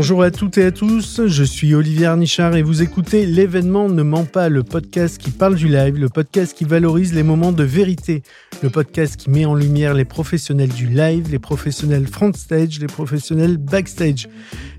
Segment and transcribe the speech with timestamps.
[0.00, 4.04] Bonjour à toutes et à tous, je suis Olivier Arnichard et vous écoutez L'événement ne
[4.04, 7.64] ment pas, le podcast qui parle du live, le podcast qui valorise les moments de
[7.64, 8.22] vérité,
[8.62, 12.86] le podcast qui met en lumière les professionnels du live, les professionnels front stage, les
[12.86, 14.28] professionnels backstage.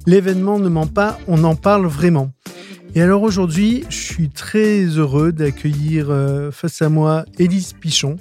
[0.07, 2.31] L'événement ne ment pas, on en parle vraiment.
[2.95, 8.15] Et alors aujourd'hui, je suis très heureux d'accueillir euh, face à moi Élise Pichon.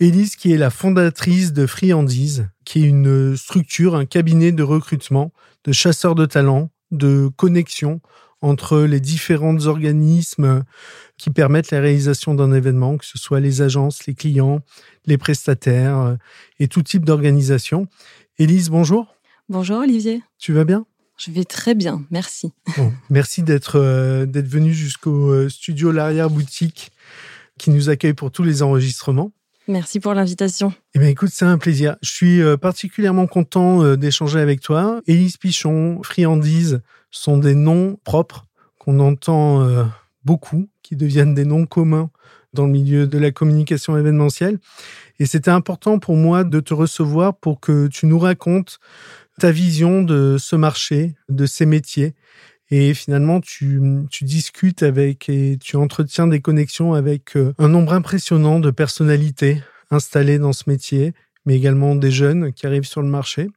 [0.00, 5.30] Élise qui est la fondatrice de Friandise, qui est une structure, un cabinet de recrutement
[5.64, 8.00] de chasseurs de talents, de connexion
[8.40, 10.64] entre les différents organismes
[11.18, 14.62] qui permettent la réalisation d'un événement, que ce soit les agences, les clients,
[15.04, 16.14] les prestataires euh,
[16.58, 17.86] et tout type d'organisation.
[18.38, 19.14] Élise, bonjour.
[19.50, 20.22] Bonjour Olivier.
[20.38, 20.86] Tu vas bien?
[21.18, 22.54] Je vais très bien, merci.
[23.10, 26.90] merci d'être euh, d'être venu jusqu'au euh, studio L'Arrière Boutique
[27.58, 29.32] qui nous accueille pour tous les enregistrements.
[29.70, 30.72] Merci pour l'invitation.
[30.94, 31.96] Eh bien, écoute, c'est un plaisir.
[32.02, 35.00] Je suis euh, particulièrement content euh, d'échanger avec toi.
[35.06, 36.80] Élise Pichon, Friandise
[37.12, 38.46] sont des noms propres
[38.80, 39.84] qu'on entend euh,
[40.24, 42.10] beaucoup, qui deviennent des noms communs
[42.52, 44.58] dans le milieu de la communication événementielle.
[45.20, 48.80] Et c'était important pour moi de te recevoir pour que tu nous racontes
[49.38, 52.16] ta vision de ce marché, de ces métiers.
[52.70, 58.60] Et finalement, tu, tu discutes avec et tu entretiens des connexions avec un nombre impressionnant
[58.60, 61.12] de personnalités installées dans ce métier,
[61.46, 63.48] mais également des jeunes qui arrivent sur le marché.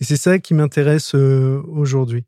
[0.00, 2.24] Et c'est ça qui m'intéresse aujourd'hui.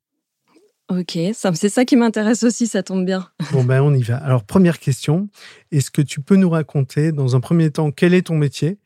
[0.88, 3.28] Ok, c'est ça qui m'intéresse aussi, ça tombe bien.
[3.52, 4.18] Bon, ben on y va.
[4.18, 5.28] Alors, première question,
[5.72, 8.78] est-ce que tu peux nous raconter, dans un premier temps, quel est ton métier?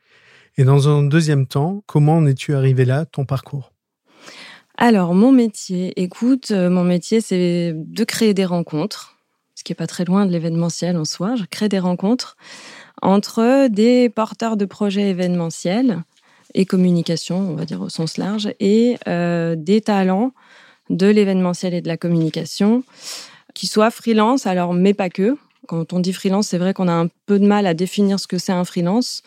[0.57, 3.73] Et dans un deuxième temps, comment en es-tu arrivé là, ton parcours?
[4.83, 9.19] Alors, mon métier, écoute, euh, mon métier, c'est de créer des rencontres,
[9.55, 11.37] ce qui n'est pas très loin de l'événementiel en soi.
[11.37, 12.39] Je crée des rencontres
[13.03, 16.03] entre des porteurs de projets événementiels
[16.55, 20.33] et communication, on va dire au sens large, et euh, des talents
[20.89, 22.83] de l'événementiel et de la communication,
[23.53, 25.37] qui soient freelance, alors mais pas que.
[25.69, 28.27] Quand on dit freelance, c'est vrai qu'on a un peu de mal à définir ce
[28.27, 29.23] que c'est un freelance.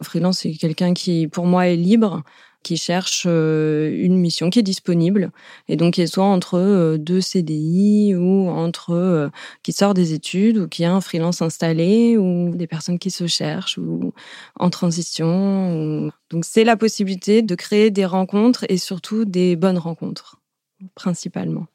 [0.00, 2.22] Un freelance, c'est quelqu'un qui, pour moi, est libre,
[2.62, 5.30] qui cherche euh, une mission qui est disponible
[5.68, 9.28] et donc qui soit entre euh, deux CDI ou entre euh,
[9.62, 13.26] qui sort des études ou qui a un freelance installé ou des personnes qui se
[13.26, 14.12] cherchent ou
[14.56, 16.10] en transition.
[16.30, 20.36] Donc c'est la possibilité de créer des rencontres et surtout des bonnes rencontres
[20.94, 21.66] principalement.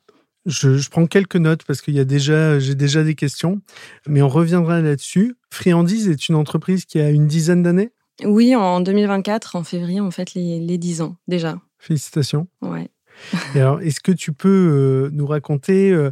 [0.45, 3.61] Je, je, prends quelques notes parce qu'il y a déjà, j'ai déjà des questions,
[4.07, 5.35] mais on reviendra là-dessus.
[5.49, 7.91] Friandise est une entreprise qui a une dizaine d'années?
[8.23, 11.59] Oui, en 2024, en février, on fête les, les 10 ans déjà.
[11.79, 12.47] Félicitations.
[12.61, 12.89] Ouais.
[13.55, 16.11] Et alors, est-ce que tu peux euh, nous raconter euh,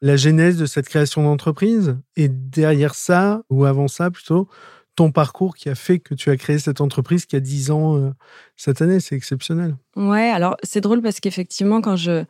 [0.00, 4.48] la genèse de cette création d'entreprise et derrière ça, ou avant ça plutôt,
[4.94, 7.96] ton parcours qui a fait que tu as créé cette entreprise qui a 10 ans
[7.96, 8.10] euh,
[8.56, 9.00] cette année?
[9.00, 9.76] C'est exceptionnel.
[9.96, 12.24] Ouais, alors c'est drôle parce qu'effectivement, quand je,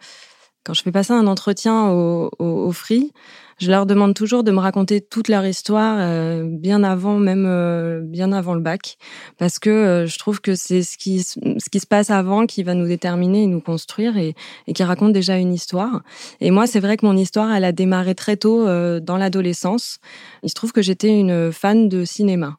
[0.65, 3.13] quand je fais passer un entretien au, au, au Free,
[3.59, 8.01] je leur demande toujours de me raconter toute leur histoire euh, bien avant même euh,
[8.03, 8.97] bien avant le bac.
[9.39, 12.65] Parce que euh, je trouve que c'est ce qui ce qui se passe avant qui
[12.65, 14.35] va nous déterminer et nous construire et,
[14.67, 16.03] et qui raconte déjà une histoire.
[16.41, 18.65] Et moi c'est vrai que mon histoire elle a démarré très tôt
[19.01, 19.99] dans l'adolescence.
[20.43, 22.57] Il se trouve que j'étais une fan de cinéma.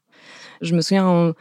[0.61, 1.33] Je me souviens en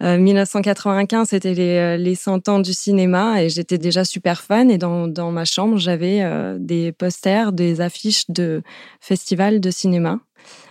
[0.00, 4.70] 1995, c'était les, les 100 ans du cinéma et j'étais déjà super fan.
[4.70, 6.22] Et dans, dans ma chambre, j'avais
[6.58, 8.62] des posters, des affiches de
[9.00, 10.20] festivals de cinéma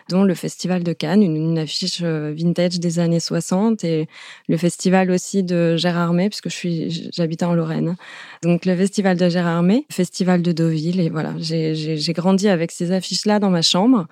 [0.09, 4.07] dont le Festival de Cannes, une, affiche vintage des années 60, et
[4.47, 7.95] le festival aussi de Gérardmer, puisque je suis, j'habitais en Lorraine.
[8.43, 13.39] Donc le festival de Gérardmer, festival de Deauville, et voilà, j'ai grandi avec ces affiches-là
[13.39, 14.07] dans ma chambre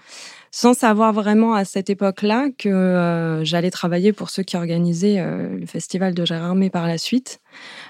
[0.55, 5.57] sans savoir vraiment à cette époque-là que euh, j'allais travailler pour ceux qui organisaient euh,
[5.57, 7.41] le festival de Gérardmer par la suite.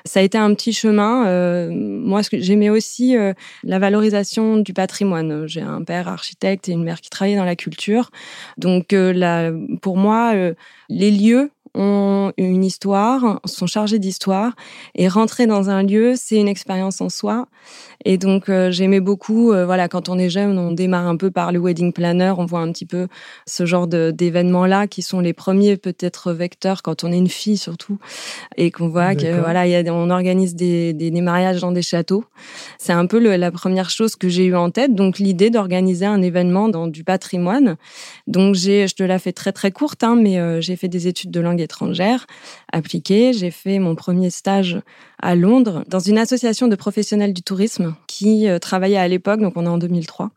[0.05, 1.27] Ça a été un petit chemin.
[1.27, 3.33] Euh, moi, j'aimais aussi euh,
[3.63, 5.47] la valorisation du patrimoine.
[5.47, 8.11] J'ai un père architecte et une mère qui travaillait dans la culture.
[8.57, 10.53] Donc, euh, pour moi, euh,
[10.89, 14.53] les lieux ont une histoire, sont chargés d'histoire,
[14.93, 17.47] et rentrer dans un lieu, c'est une expérience en soi.
[18.05, 21.31] Et donc euh, j'aimais beaucoup, euh, voilà, quand on est jeune, on démarre un peu
[21.31, 23.07] par le wedding planner, on voit un petit peu
[23.47, 27.57] ce genre d'événements là qui sont les premiers peut-être vecteurs quand on est une fille
[27.57, 27.97] surtout,
[28.57, 31.81] et qu'on voit que voilà, y a, on organise des, des, des, mariages dans des
[31.81, 32.25] châteaux.
[32.77, 36.05] C'est un peu le, la première chose que j'ai eu en tête, donc l'idée d'organiser
[36.05, 37.77] un événement dans du patrimoine.
[38.27, 41.07] Donc j'ai, je te la fais très très courte, hein, mais euh, j'ai fait des
[41.07, 42.25] études de langue étrangère
[42.71, 43.33] appliquées.
[43.33, 44.79] J'ai fait mon premier stage
[45.21, 49.53] à Londres dans une association de professionnels du tourisme qui euh, travaillait à l'époque, donc
[49.55, 50.29] on est en 2003,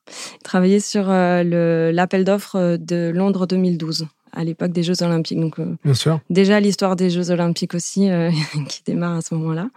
[0.45, 5.41] travaillait sur euh, l'appel d'offres de Londres 2012 à l'époque des Jeux Olympiques.
[5.41, 6.21] Donc, Bien sûr.
[6.29, 8.11] déjà l'histoire des Jeux Olympiques aussi
[8.69, 9.69] qui démarre à ce moment-là.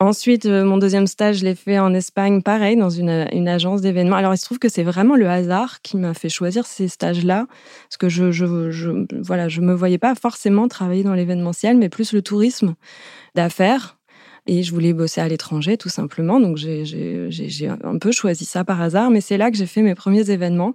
[0.00, 3.80] Ensuite, euh, mon deuxième stage, je l'ai fait en Espagne, pareil, dans une, une agence
[3.80, 4.14] d'événements.
[4.14, 7.46] Alors, il se trouve que c'est vraiment le hasard qui m'a fait choisir ces stages-là,
[7.88, 8.90] parce que je, je, je,
[9.20, 12.74] voilà, je me voyais pas forcément travailler dans l'événementiel, mais plus le tourisme
[13.34, 13.97] d'affaires.
[14.50, 16.40] Et je voulais bosser à l'étranger, tout simplement.
[16.40, 19.94] Donc, j'ai un peu choisi ça par hasard, mais c'est là que j'ai fait mes
[19.94, 20.74] premiers événements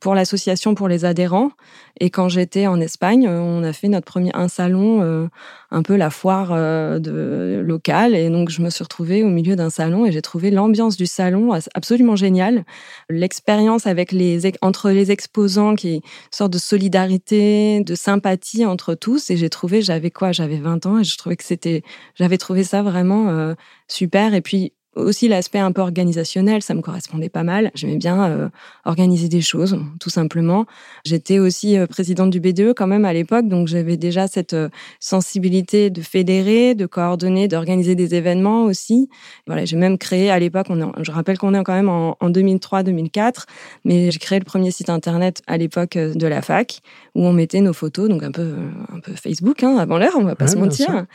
[0.00, 1.50] pour l'association pour les adhérents.
[1.98, 5.28] Et quand j'étais en Espagne, on a fait notre premier un salon, euh,
[5.70, 8.14] un peu la foire euh, de, locale.
[8.14, 11.06] Et donc, je me suis retrouvée au milieu d'un salon et j'ai trouvé l'ambiance du
[11.06, 12.64] salon absolument géniale.
[13.08, 18.94] L'expérience avec les, entre les exposants qui est une sorte de solidarité, de sympathie entre
[18.94, 19.30] tous.
[19.30, 20.32] Et j'ai trouvé, j'avais quoi?
[20.32, 21.82] J'avais 20 ans et je trouvais que c'était,
[22.14, 23.54] j'avais trouvé ça vraiment euh,
[23.88, 24.34] super.
[24.34, 27.70] Et puis, aussi l'aspect un peu organisationnel, ça me correspondait pas mal.
[27.74, 28.48] J'aimais bien euh,
[28.84, 30.66] organiser des choses, tout simplement.
[31.04, 34.68] J'étais aussi euh, présidente du BDE quand même à l'époque, donc j'avais déjà cette euh,
[34.98, 39.08] sensibilité de fédérer, de coordonner, d'organiser des événements aussi.
[39.46, 42.30] Voilà, j'ai même créé à l'époque, on je rappelle qu'on est quand même en, en
[42.30, 43.44] 2003-2004,
[43.84, 46.80] mais j'ai créé le premier site internet à l'époque de la fac
[47.14, 48.54] où on mettait nos photos, donc un peu
[48.92, 51.06] un peu Facebook hein, avant l'heure, on va pas se mentir.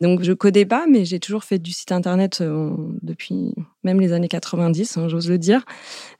[0.00, 2.42] Donc je codais pas, mais j'ai toujours fait du site internet
[3.02, 3.25] depuis
[3.84, 5.64] même les années 90, hein, j'ose le dire.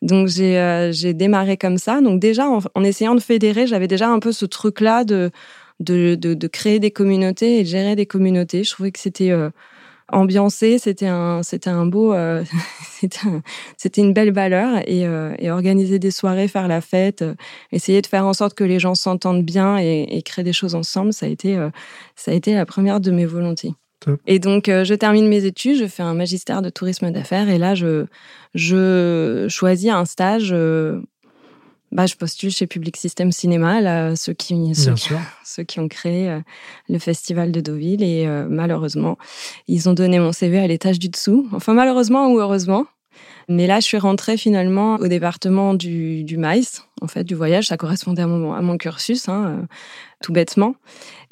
[0.03, 2.01] Donc euh, j'ai démarré comme ça.
[2.01, 5.31] Donc déjà, en, essayant de fédérer, j'avais déjà un peu ce truc-là de
[6.49, 8.65] créer des communautés et de gérer des communautés.
[8.65, 9.51] Je trouvais que c'était euh,
[10.13, 12.45] ambiancé, c'était un, beau, euh,
[13.77, 15.03] c'était une belle valeur et,
[15.39, 17.25] et, organiser des soirées, faire la fête,
[17.73, 20.75] essayer de faire en sorte que les gens s'entendent bien et, et, créer des choses
[20.75, 23.73] ensemble, ça a été la première de mes volontés.
[24.27, 27.59] Et donc, euh, je termine mes études, je fais un magistère de tourisme d'affaires et
[27.59, 28.07] là, je,
[28.55, 30.51] je choisis un stage.
[30.53, 31.01] Euh,
[31.93, 34.95] bah, je postule chez Public System Cinéma, là, ceux, qui, ceux,
[35.45, 36.41] ceux qui ont créé euh,
[36.89, 38.03] le festival de Deauville.
[38.03, 39.19] Et malheureusement,
[39.69, 41.49] ils ont donné mon CV à l'étage du dessous.
[41.53, 42.87] Enfin, malheureusement ou heureusement.
[43.49, 47.69] Mais là, je suis rentrée finalement au département du, du maïs, en fait, du voyage.
[47.69, 49.67] Ça correspondait à mon, à mon cursus, hein,
[50.21, 50.75] tout bêtement.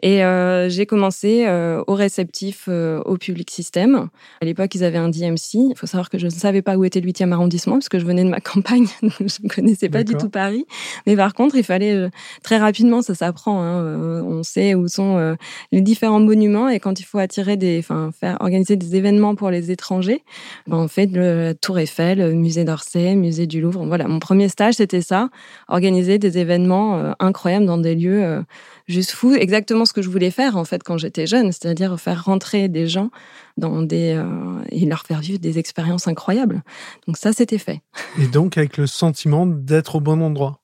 [0.03, 4.09] Et euh, j'ai commencé euh, au réceptif euh, au public système.
[4.41, 5.55] À l'époque, ils avaient un DMC.
[5.55, 7.99] Il faut savoir que je ne savais pas où était le 8e arrondissement parce que
[7.99, 10.67] je venais de ma campagne, donc je ne connaissais pas du tout Paris.
[11.07, 12.09] Mais par contre, il fallait euh,
[12.43, 13.63] très rapidement, ça s'apprend.
[13.63, 15.37] Hein, euh, on sait où sont
[15.73, 19.51] les différents monuments et quand il faut attirer des, enfin, faire organiser des événements pour
[19.51, 20.23] les étrangers,
[20.67, 23.85] ben, on fait le Tour Eiffel, le musée d'Orsay, musée du Louvre.
[23.87, 25.29] Voilà, mon premier stage, c'était ça,
[25.69, 28.43] organiser des événements incroyables dans des lieux
[28.87, 32.25] juste fou, exactement ce que je voulais faire en fait quand j'étais jeune, c'est-à-dire faire
[32.25, 33.11] rentrer des gens
[33.57, 36.63] dans des euh, et leur faire vivre des expériences incroyables.
[37.07, 37.81] Donc ça, c'était fait.
[38.19, 40.61] Et donc avec le sentiment d'être au bon endroit.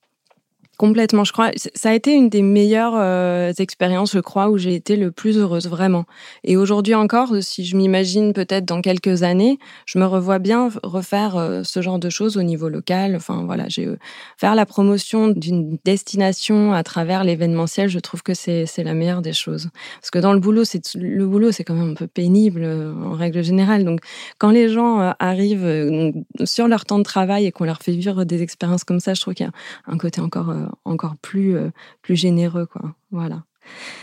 [0.81, 1.51] Complètement, je crois.
[1.75, 5.37] Ça a été une des meilleures euh, expériences, je crois, où j'ai été le plus
[5.37, 6.05] heureuse, vraiment.
[6.43, 11.37] Et aujourd'hui encore, si je m'imagine peut-être dans quelques années, je me revois bien refaire
[11.37, 13.15] euh, ce genre de choses au niveau local.
[13.15, 13.99] Enfin, voilà, j'ai euh,
[14.37, 17.87] faire la promotion d'une destination à travers l'événementiel.
[17.87, 19.69] Je trouve que c'est la meilleure des choses.
[19.99, 23.11] Parce que dans le boulot, c'est le boulot, c'est quand même un peu pénible en
[23.11, 23.85] règle générale.
[23.85, 23.99] Donc,
[24.39, 26.11] quand les gens arrivent
[26.43, 29.21] sur leur temps de travail et qu'on leur fait vivre des expériences comme ça, je
[29.21, 29.53] trouve qu'il y a
[29.85, 30.51] un côté encore
[30.85, 31.71] encore plus, euh,
[32.01, 32.95] plus généreux, quoi.
[33.11, 33.43] Voilà.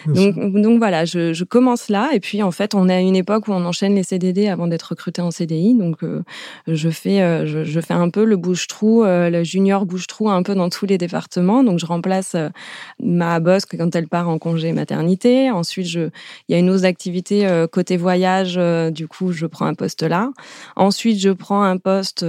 [0.07, 3.17] Donc, donc, voilà, je, je, commence là et puis en fait on est à une
[3.17, 5.75] époque où on enchaîne les CDD avant d'être recruté en CDI.
[5.75, 6.23] Donc euh,
[6.67, 10.43] je fais euh, je, je, fais un peu le bouche-trou, euh, le junior bouche-trou un
[10.43, 11.65] peu dans tous les départements.
[11.65, 12.37] Donc je remplace
[13.03, 15.51] ma boss quand elle part en congé maternité.
[15.51, 16.11] Ensuite il
[16.49, 18.59] y a une autre activité côté voyage.
[18.93, 20.31] du coup je prends un poste là.
[20.77, 22.25] Ensuite je prends un poste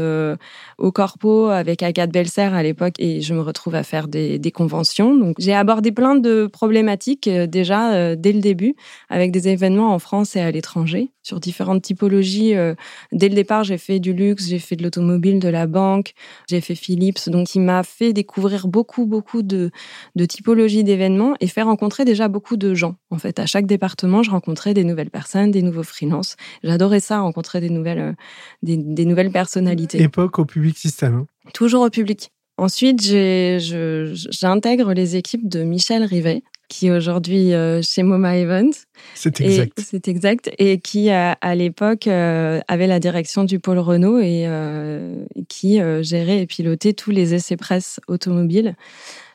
[0.78, 4.52] au corpo avec Agathe Belser à l'époque et je me retrouve à faire des, des
[4.52, 5.16] conventions.
[5.16, 8.76] Donc j'ai abordé plein de problématiques euh, déjà euh, dès le début
[9.10, 12.56] avec des événements en France et à l'étranger sur différentes typologies.
[12.56, 12.76] Euh,
[13.12, 16.14] dès le départ, j'ai fait du luxe, j'ai fait de l'automobile, de la banque,
[16.50, 19.72] j'ai fait Philips, donc il m'a fait découvrir beaucoup, beaucoup de,
[20.16, 22.96] de typologies d'événements et faire rencontrer déjà beaucoup de gens.
[23.12, 26.36] En fait, à chaque département, je rencontrais des nouvelles personnes, des nouveaux freelances.
[26.64, 28.16] J'adorais ça, rencontrer des nouvelles,
[28.64, 30.02] des, des, nouvelles personnalités.
[30.02, 31.16] Époque au public système.
[31.16, 31.28] Hein.
[31.54, 32.32] Toujours au public.
[32.60, 38.70] Ensuite, j'intègre les équipes de Michel Rivet, qui est aujourd'hui euh, chez MoMA Event.
[39.16, 39.82] C'est exact.
[39.84, 40.52] C'est exact.
[40.60, 46.42] Et qui, à, l'époque, euh, avait la direction du pôle Renault et euh, qui gérait
[46.42, 48.76] et pilotait tous les essais presse automobiles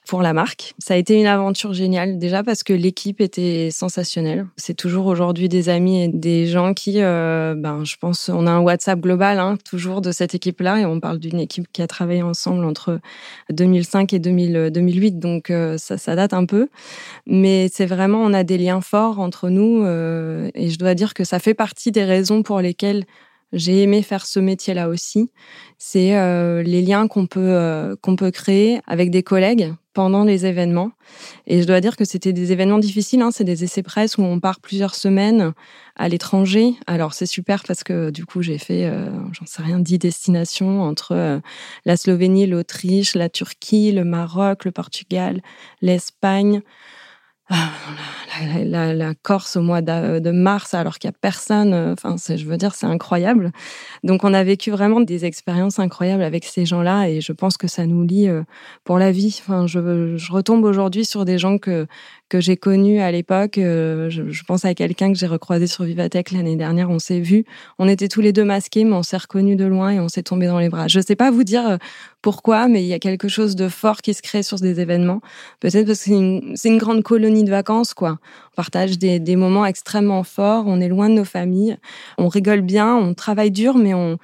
[0.06, 0.74] pour la marque.
[0.78, 4.46] Ça a été une aventure géniale, déjà parce que l'équipe était sensationnelle.
[4.56, 8.50] C'est toujours aujourd'hui des amis et des gens qui, euh, ben, je pense, on a
[8.50, 11.86] un WhatsApp global, hein, toujours de cette équipe-là, et on parle d'une équipe qui a
[11.86, 13.00] travaillé ensemble entre
[13.50, 16.68] 2005 et 2008, donc euh, ça, ça date un peu.
[17.26, 21.14] Mais c'est vraiment, on a des liens forts entre nous, euh, et je dois dire
[21.14, 23.04] que ça fait partie des raisons pour lesquelles
[23.54, 25.30] j'ai aimé faire ce métier-là aussi.
[25.78, 30.44] C'est euh, les liens qu'on peut euh, qu'on peut créer avec des collègues pendant les
[30.44, 30.90] événements.
[31.46, 33.22] Et je dois dire que c'était des événements difficiles.
[33.22, 33.30] Hein.
[33.30, 35.52] C'est des essais presse où on part plusieurs semaines
[35.96, 36.74] à l'étranger.
[36.86, 40.82] Alors c'est super parce que du coup j'ai fait, euh, j'en sais rien, dix destinations
[40.82, 41.40] entre
[41.84, 45.40] la Slovénie, l'Autriche, la Turquie, le Maroc, le Portugal,
[45.80, 46.62] l'Espagne.
[47.50, 47.70] Ah,
[48.64, 51.74] la, la, Corse au mois de, mars alors qu'il y a personne.
[51.74, 53.52] Euh, enfin, je veux dire, c'est incroyable.
[54.02, 57.68] Donc, on a vécu vraiment des expériences incroyables avec ces gens-là et je pense que
[57.68, 58.42] ça nous lie euh,
[58.82, 59.38] pour la vie.
[59.42, 61.86] Enfin, je, je retombe aujourd'hui sur des gens que
[62.34, 63.58] que j'ai connus à l'époque.
[63.58, 66.90] Euh, je, pense à quelqu'un que j'ai recroisé sur Vivatech l'année dernière.
[66.90, 67.44] On s'est vu.
[67.78, 70.24] On était tous les deux masqués, mais on s'est reconnus de loin et on s'est
[70.24, 70.88] tombé dans les bras.
[70.88, 71.78] Je sais pas vous dire
[72.22, 75.20] pourquoi, mais il y a quelque chose de fort qui se crée sur des événements.
[75.60, 78.18] Peut-être parce que c'est une, grande colonie de vacances, quoi.
[78.52, 81.76] On partage des, moments extrêmement forts, on est loin de nos familles,
[82.18, 84.18] on rigole bien, on travaille dur, mais on,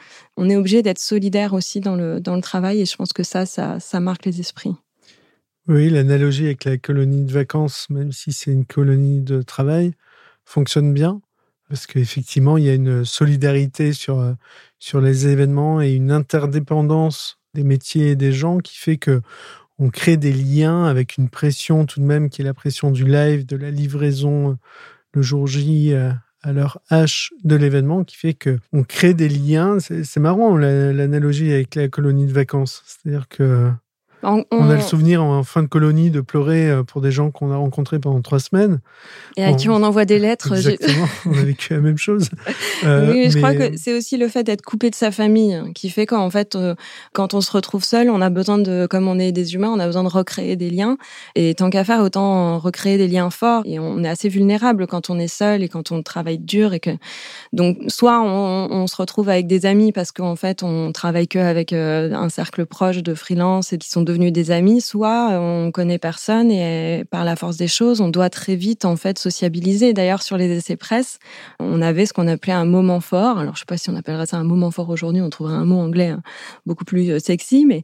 [0.48, 4.24] est obligé d'être solidaire aussi dans le, travail et je pense que ça, ça marque
[4.26, 4.74] les esprits.
[5.68, 9.92] Oui, l'analogie avec la colonie de vacances, même si c'est une colonie de travail,
[10.44, 11.20] fonctionne bien
[11.70, 14.34] parce qu'effectivement, il y a une solidarité sur,
[14.80, 19.22] sur les événements et une interdépendance des métiers et des gens qui fait que
[19.78, 23.06] on crée des liens avec une pression tout de même qui est la pression du
[23.06, 24.58] live, de la livraison
[25.14, 26.10] le jour J euh,
[26.42, 29.78] à l'heure H de l'événement qui fait que on crée des liens.
[29.78, 32.82] C'est marrant l'analogie avec la colonie de vacances.
[32.84, 33.70] C'est-à-dire que
[34.22, 37.50] on, a le souvenir en fin de colonie de pleurer euh, pour des gens qu'on
[37.50, 38.80] a rencontrés pendant trois semaines.
[39.36, 40.52] Et à qui on envoie des lettres.
[40.54, 42.30] Exactement, on a vécu la même chose.
[42.84, 45.90] Euh, oui, je crois que c'est aussi le fait d'être coupé de sa famille qui
[45.90, 46.74] fait qu'en fait, euh,
[47.12, 49.78] quand on se retrouve seul, on a besoin de, comme on est des humains, on
[49.78, 50.96] a besoin de recréer des liens.
[51.34, 53.64] Et tant qu'à faire, autant recréer des liens forts.
[53.66, 56.72] Et on est assez vulnérable quand on est seul et quand on travaille dur.
[56.72, 56.90] Et que
[57.52, 61.38] donc, soit on, on se retrouve avec des amis parce qu'en fait, on travaille que
[61.38, 65.98] avec un cercle proche de freelance et qui sont devenus des amis, soit on connaît
[65.98, 69.92] personne et par la force des choses, on doit très vite en fait sociabiliser.
[69.92, 71.18] D'ailleurs, sur les essais presse,
[71.60, 73.38] on avait ce qu'on appelait un moment fort.
[73.38, 75.64] Alors, je sais pas si on appellerait ça un moment fort aujourd'hui, on trouverait un
[75.64, 76.22] mot anglais hein,
[76.66, 77.82] beaucoup plus euh, sexy, mais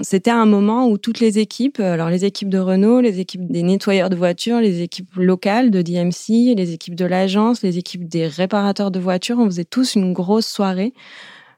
[0.00, 3.62] c'était un moment où toutes les équipes, alors les équipes de Renault, les équipes des
[3.62, 8.26] nettoyeurs de voitures, les équipes locales de DMC, les équipes de l'agence, les équipes des
[8.26, 10.92] réparateurs de voitures, on faisait tous une grosse soirée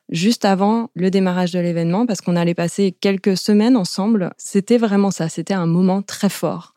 [0.09, 4.33] juste avant le démarrage de l'événement parce qu'on allait passer quelques semaines ensemble.
[4.37, 6.75] C'était vraiment ça, c'était un moment très fort.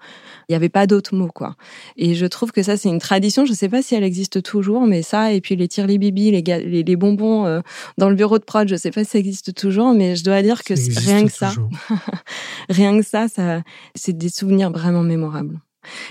[0.48, 1.56] Il n'y avait pas d'autres mots, quoi.
[1.96, 3.46] Et je trouve que ça, c'est une tradition.
[3.46, 6.32] Je ne sais pas si elle existe toujours, mais ça, et puis les les bibi,
[6.32, 7.62] les, les, les bonbons euh,
[8.00, 10.24] dans le bureau de prod, je ne sais pas si ça existe toujours, mais je
[10.24, 11.52] dois dire que rien que ça,
[12.70, 13.62] rien que ça, ça
[13.94, 15.60] c'est des souvenirs vraiment mémorables.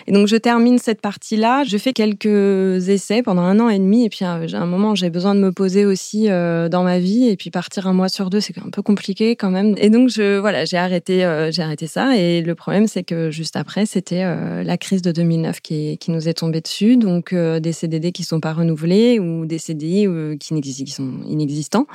[0.07, 4.05] Et donc je termine cette partie-là, je fais quelques essais pendant un an et demi,
[4.05, 6.99] et puis à euh, un moment j'ai besoin de me poser aussi euh, dans ma
[6.99, 9.75] vie, et puis partir un mois sur deux c'est un peu compliqué quand même.
[9.79, 13.31] Et donc je voilà j'ai arrêté euh, j'ai arrêté ça, et le problème c'est que
[13.31, 14.25] juste après c'était
[14.65, 18.55] la crise de 2009 qui, nous est tombée dessus, donc des CDD qui sont pas
[18.55, 20.07] renouvelés ou des CDI
[20.41, 21.87] qui, qui sont inexistants.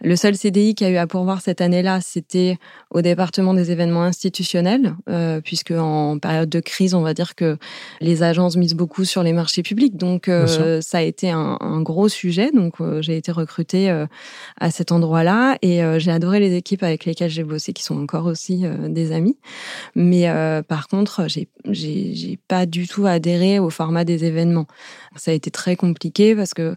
[0.00, 2.56] Le seul CDI qui a eu à pourvoir cette année-là c'était
[2.90, 4.94] au département des événements institutionnels,
[5.44, 7.58] puisque en période de crise on va dire que
[8.00, 9.96] les agences misent beaucoup sur les marchés publics.
[9.96, 12.50] Donc, euh, ça a été un, gros sujet.
[12.52, 14.06] Donc, euh, j'ai été recrutée euh,
[14.60, 18.26] à cet endroit-là et j'ai adoré les équipes avec lesquelles j'ai bossé, qui sont encore
[18.26, 19.36] aussi des amis.
[19.94, 20.26] Mais
[20.68, 24.66] par contre, j'ai, j'ai pas du tout adhéré au format des événements.
[25.16, 26.76] Ça a été très compliqué parce que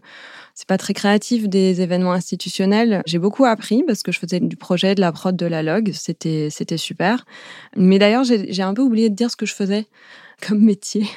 [0.54, 3.02] c'est pas très créatif des événements institutionnels.
[3.06, 5.92] J'ai beaucoup appris parce que je faisais du projet, de la prod, de la log.
[5.94, 7.24] C'était, c'était super.
[7.76, 9.86] Mais d'ailleurs, j'ai un peu oublié de dire ce que je faisais
[10.46, 11.06] comme métier.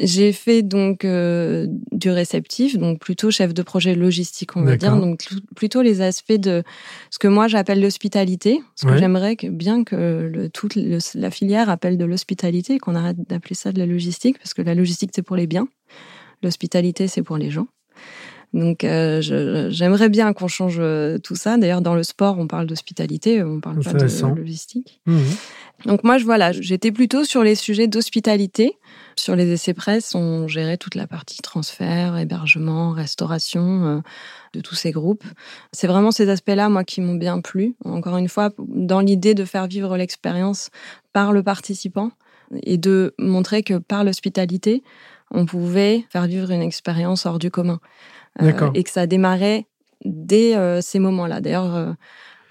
[0.00, 4.96] J'ai fait donc euh, du réceptif, donc plutôt chef de projet logistique, on va dire,
[4.96, 5.20] donc
[5.56, 6.62] plutôt les aspects de
[7.10, 11.98] ce que moi j'appelle l'hospitalité, ce que j'aimerais bien que le, toute la filière appelle
[11.98, 15.36] de l'hospitalité, qu'on arrête d'appeler ça de la logistique, parce que la logistique c'est pour
[15.36, 15.68] les biens,
[16.42, 17.66] l'hospitalité c'est pour les gens.
[18.54, 19.20] Donc, euh,
[19.70, 21.58] j'aimerais bien qu'on change euh, tout ça.
[21.58, 25.00] D'ailleurs, dans le sport, on parle d'hospitalité, on parle pas de logistique.
[25.06, 25.18] Mmh.
[25.86, 28.78] Donc moi, je voilà, j'étais plutôt sur les sujets d'hospitalité.
[29.16, 34.00] Sur les essais presse, on gérait toute la partie transfert, hébergement, restauration euh,
[34.52, 35.24] de tous ces groupes.
[35.72, 37.74] C'est vraiment ces aspects-là, moi, qui m'ont bien plu.
[37.84, 40.70] Encore une fois, dans l'idée de faire vivre l'expérience
[41.12, 42.12] par le participant
[42.62, 44.84] et de montrer que par l'hospitalité,
[45.32, 47.80] on pouvait faire vivre une expérience hors du commun.
[48.42, 49.66] Euh, et que ça démarrait
[50.04, 51.40] dès euh, ces moments-là.
[51.40, 51.92] D'ailleurs, euh,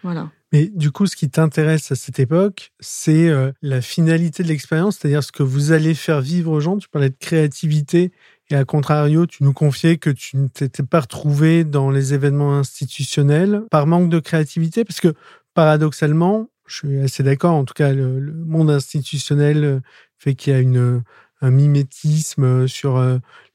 [0.02, 0.32] voilà.
[0.52, 3.32] Mais du coup, ce qui t'intéresse à cette époque, c'est
[3.64, 6.78] la finalité de l'expérience, c'est-à-dire ce que vous allez faire vivre aux gens.
[6.78, 8.12] Tu parlais de créativité
[8.52, 12.56] et à contrario, tu nous confiais que tu ne t'étais pas retrouvé dans les événements
[12.56, 15.16] institutionnels par manque de créativité, parce que
[15.56, 19.82] paradoxalement, je suis assez d'accord, en tout cas, le, le monde institutionnel
[20.20, 21.02] fait qu'il y a une,
[21.44, 23.04] un mimétisme sur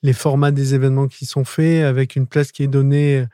[0.03, 3.25] les formats des événements qui sont faits, avec une place qui est donnée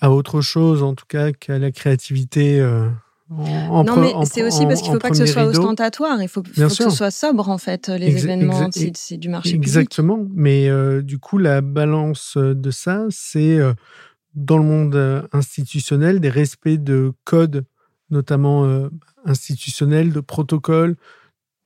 [0.00, 2.60] à autre chose, en tout cas qu'à la créativité.
[2.60, 2.88] Euh,
[3.30, 6.28] en, non, mais c'est aussi parce qu'il ne faut pas que ce soit ostentatoire, il
[6.28, 10.68] faut, faut que ce soit sobre, en fait, les événements, c'est du marché Exactement, mais
[10.68, 13.74] euh, du coup, la balance de ça, c'est euh,
[14.34, 17.64] dans le monde institutionnel des respects de codes,
[18.10, 18.88] notamment
[19.26, 20.96] institutionnels, de protocoles,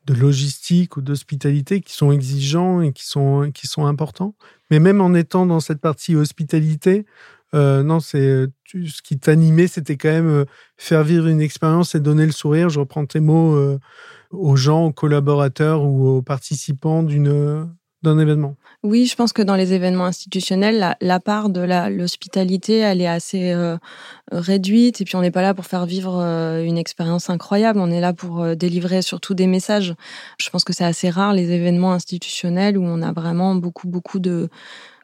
[0.06, 4.34] de logistique ou d'hospitalité qui sont exigeants et qui sont, qui sont importants.
[4.70, 7.06] Mais même en étant dans cette partie hospitalité,
[7.54, 10.44] euh, non, c'est ce qui t'animait, c'était quand même euh,
[10.78, 12.70] faire vivre une expérience et donner le sourire.
[12.70, 13.78] Je reprends tes mots euh,
[14.30, 17.68] aux gens, aux collaborateurs ou aux participants d'une
[18.02, 18.56] d'un événement.
[18.82, 23.52] Oui, je pense que dans les événements institutionnels, la, part de l'hospitalité, elle est assez
[23.52, 23.76] euh,
[24.32, 25.00] réduite.
[25.00, 27.78] Et puis, on n'est pas là pour faire vivre euh, une expérience incroyable.
[27.78, 29.94] On est là pour euh, délivrer surtout des messages.
[30.40, 34.18] Je pense que c'est assez rare les événements institutionnels où on a vraiment beaucoup, beaucoup
[34.18, 34.48] de,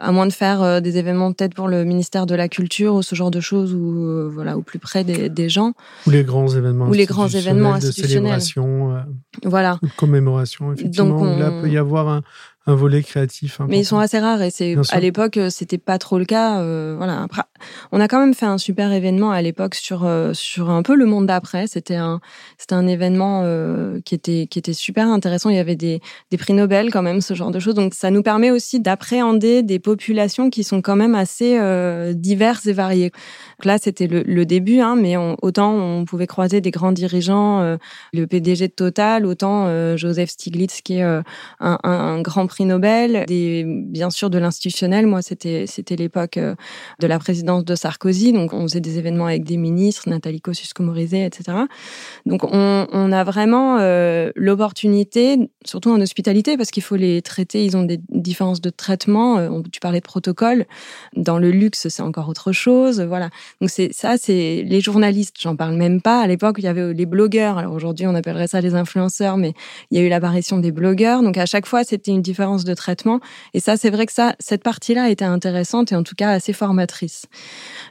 [0.00, 3.14] à moins de faire des événements peut-être pour le ministère de la Culture ou ce
[3.14, 5.72] genre de choses ou voilà au plus près des, gens
[6.06, 9.04] ou les grands événements ou les grands événements institutionnels de célébration
[9.44, 12.22] voilà de commémoration effectivement Donc là peut y avoir un,
[12.68, 13.60] un volet créatif.
[13.66, 16.60] Mais ils sont assez rares et c'est à l'époque euh, c'était pas trop le cas.
[16.60, 17.26] Euh, voilà.
[17.92, 20.94] on a quand même fait un super événement à l'époque sur euh, sur un peu
[20.94, 21.66] le monde d'après.
[21.66, 22.20] C'était un
[22.58, 23.44] c'était un événement
[24.04, 25.48] qui était qui était super intéressant.
[25.48, 27.74] Il y avait des des prix Nobel quand même ce genre de choses.
[27.74, 31.58] Donc ça nous permet aussi d'appréhender des populations qui sont quand même assez
[32.14, 33.10] diverses et variées.
[33.58, 37.78] Donc là c'était le, début, hein, mais autant on pouvait croiser des grands dirigeants,
[38.12, 41.24] le PDG de Total, autant Joseph Stiglitz qui est un,
[41.60, 45.06] un, un grand prix Nobel, bien sûr de l'institutionnel.
[45.06, 46.54] Moi, c'était l'époque euh,
[47.00, 51.26] de la présidence de Sarkozy, donc on faisait des événements avec des ministres, Nathalie Kosciusko-Morizet,
[51.26, 51.58] etc.
[52.26, 57.64] Donc on, a vraiment euh, l'opportunité, surtout en hospitalité, parce qu'il faut les traiter.
[57.64, 59.38] Ils ont des différences de traitement.
[59.38, 60.66] Euh, tu parlais de protocole.
[61.16, 63.00] Dans le luxe, c'est encore autre chose.
[63.00, 63.30] Voilà.
[63.60, 65.36] Donc ça, c'est les journalistes.
[65.40, 66.20] J'en parle même pas.
[66.20, 67.58] À l'époque, il y avait les blogueurs.
[67.58, 69.54] Alors aujourd'hui, on appellerait ça les influenceurs, mais
[69.90, 71.22] il y a eu l'apparition des blogueurs.
[71.22, 73.20] Donc à chaque fois, c'était une différence de traitement.
[73.54, 76.52] Et ça, c'est vrai que ça, cette partie-là était intéressante et en tout cas assez
[76.52, 77.26] formatrice.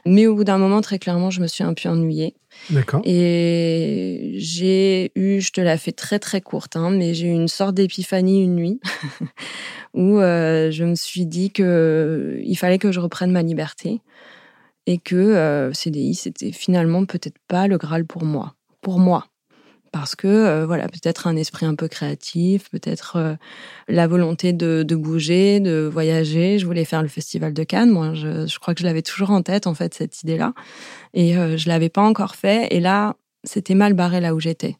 [0.04, 2.34] Mais au bout d'un moment, très clairement, je me suis un peu ennuyée.
[2.70, 3.02] D'accord.
[3.04, 7.48] Et j'ai eu, je te la fais très très courte, hein, mais j'ai eu une
[7.48, 8.80] sorte d'épiphanie une nuit
[9.94, 14.00] où euh, je me suis dit que il fallait que je reprenne ma liberté
[14.86, 19.26] et que euh, CDI c'était finalement peut-être pas le Graal pour moi, pour moi
[19.92, 23.34] parce que euh, voilà peut-être un esprit un peu créatif, peut-être euh,
[23.88, 26.58] la volonté de, bouger, de voyager.
[26.58, 27.90] Je voulais faire le festival de Cannes.
[27.90, 30.52] Moi, je, crois que je l'avais toujours en tête en fait cette idée-là,
[31.14, 32.68] et euh, je l'avais pas encore fait.
[32.70, 34.76] Et là, c'était mal barré là où j'étais.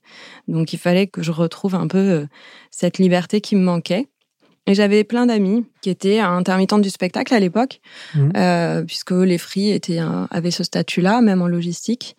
[0.47, 2.27] Donc il fallait que je retrouve un peu
[2.71, 4.09] cette liberté qui me manquait.
[4.66, 7.81] Et j'avais plein d'amis qui étaient intermittents du spectacle à l'époque,
[8.14, 8.85] mmh.
[8.87, 12.16] puisque les Free étaient, avaient ce statut-là, même en logistique.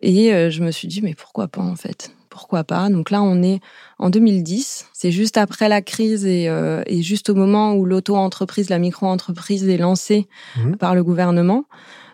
[0.00, 2.12] Et je me suis dit, mais pourquoi pas en fait?
[2.38, 2.88] Pourquoi pas.
[2.88, 3.60] Donc là, on est
[3.98, 4.86] en 2010.
[4.92, 9.76] C'est juste après la crise euh, et, juste au moment où l'auto-entreprise, la micro-entreprise est
[9.76, 10.76] lancée mmh.
[10.76, 11.64] par le gouvernement.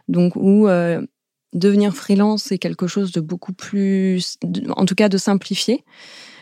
[0.09, 1.03] Donc où euh,
[1.53, 4.39] devenir freelance, c'est quelque chose de beaucoup plus,
[4.77, 5.85] en tout cas de simplifié.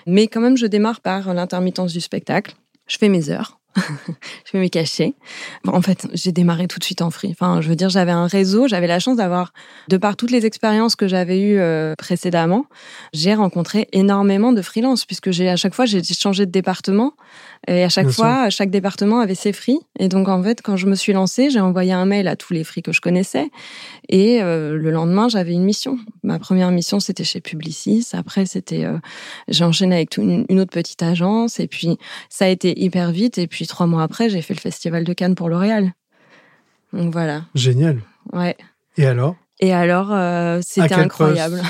[0.06, 2.54] Mais quand même, je démarre par l'intermittence du spectacle.
[2.86, 3.60] Je fais mes heures.
[4.44, 5.14] je vais me cacher.
[5.66, 7.30] en fait, j'ai démarré tout de suite en free.
[7.30, 9.52] Enfin, je veux dire, j'avais un réseau, j'avais la chance d'avoir,
[9.88, 12.66] de par toutes les expériences que j'avais eues euh, précédemment,
[13.12, 17.14] j'ai rencontré énormément de freelance puisque j'ai à chaque fois j'ai changé de département
[17.68, 19.78] et à chaque fois, chaque département avait ses free.
[20.00, 22.52] Et donc, en fait, quand je me suis lancée, j'ai envoyé un mail à tous
[22.52, 23.50] les free que je connaissais.
[24.08, 25.96] Et euh, le lendemain, j'avais une mission.
[26.24, 28.08] Ma première mission, c'était chez Publicis.
[28.14, 28.98] Après, c'était, euh,
[29.46, 31.60] j'ai enchaîné avec une, une, autre petite agence.
[31.60, 33.38] Et puis, ça a été hyper vite.
[33.38, 35.92] Et puis, trois mois après, j'ai fait le festival de Cannes pour L'Oréal.
[36.92, 37.44] Donc voilà.
[37.54, 38.00] Génial.
[38.32, 38.56] Ouais.
[38.96, 39.36] Et alors?
[39.62, 41.62] Et alors, euh, c'était incroyable.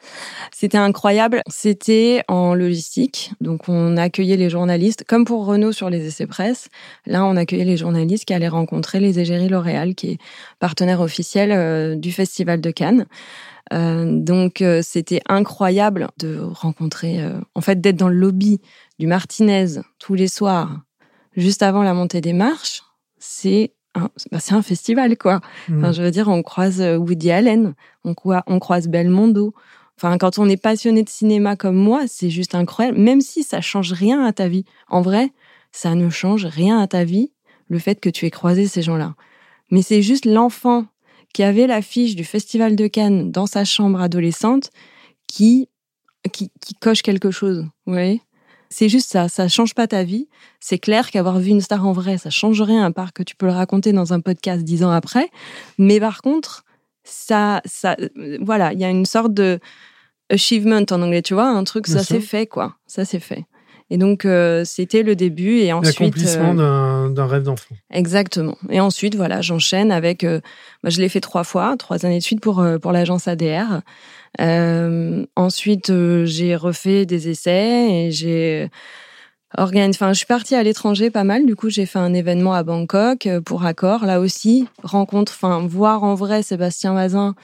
[0.52, 1.42] c'était incroyable.
[1.48, 3.32] C'était en logistique.
[3.40, 6.68] Donc, on accueillait les journalistes, comme pour Renault sur les essais presse.
[7.06, 10.18] Là, on accueillait les journalistes qui allaient rencontrer les égéries L'Oréal, qui est
[10.60, 13.06] partenaire officiel euh, du Festival de Cannes.
[13.72, 17.20] Euh, donc, c'était incroyable de rencontrer,
[17.56, 18.60] en fait, d'être dans le lobby
[19.00, 20.82] du Martinez tous les soirs,
[21.36, 22.82] juste avant la montée des marches.
[23.18, 25.40] C'est bah, c'est un festival, quoi.
[25.68, 25.94] Enfin, mm.
[25.94, 29.52] je veux dire, on croise euh, Woody Allen, on, on croise Belmondo.
[29.96, 32.98] Enfin, quand on est passionné de cinéma comme moi, c'est juste incroyable.
[32.98, 34.64] Même si ça change rien à ta vie.
[34.88, 35.30] En vrai,
[35.72, 37.32] ça ne change rien à ta vie,
[37.68, 39.14] le fait que tu aies croisé ces gens-là.
[39.70, 40.86] Mais c'est juste l'enfant
[41.34, 44.70] qui avait l'affiche du Festival de Cannes dans sa chambre adolescente
[45.26, 45.68] qui,
[46.32, 47.66] qui, qui coche quelque chose.
[47.86, 48.22] Vous voyez?
[48.70, 50.28] C'est juste ça, ça change pas ta vie.
[50.60, 53.34] C'est clair qu'avoir vu une star en vrai, ça change rien, à part que tu
[53.36, 55.28] peux le raconter dans un podcast dix ans après.
[55.76, 56.64] Mais par contre,
[57.04, 57.96] ça, ça,
[58.40, 59.58] voilà, il y a une sorte de
[60.30, 62.76] achievement en anglais, tu vois, un truc, ça s'est fait, quoi.
[62.86, 63.44] Ça s'est fait.
[63.90, 65.58] Et donc, euh, c'était le début.
[65.58, 65.98] Et ensuite.
[65.98, 67.74] L'accomplissement euh, d'un rêve d'enfant.
[67.90, 68.56] Exactement.
[68.70, 70.24] Et ensuite, voilà, j'enchaîne avec.
[70.24, 70.40] Euh,
[70.82, 73.82] bah, je l'ai fait trois fois, trois années de suite pour, pour l'agence ADR.
[75.36, 75.92] ensuite,
[76.24, 78.70] j'ai refait des essais et j'ai
[79.56, 79.96] organise.
[79.96, 81.46] Enfin, je suis partie à l'étranger pas mal.
[81.46, 84.04] Du coup, j'ai fait un événement à Bangkok euh, pour Accor.
[84.04, 87.34] Là aussi, rencontre, enfin, voir en vrai Sébastien Mazin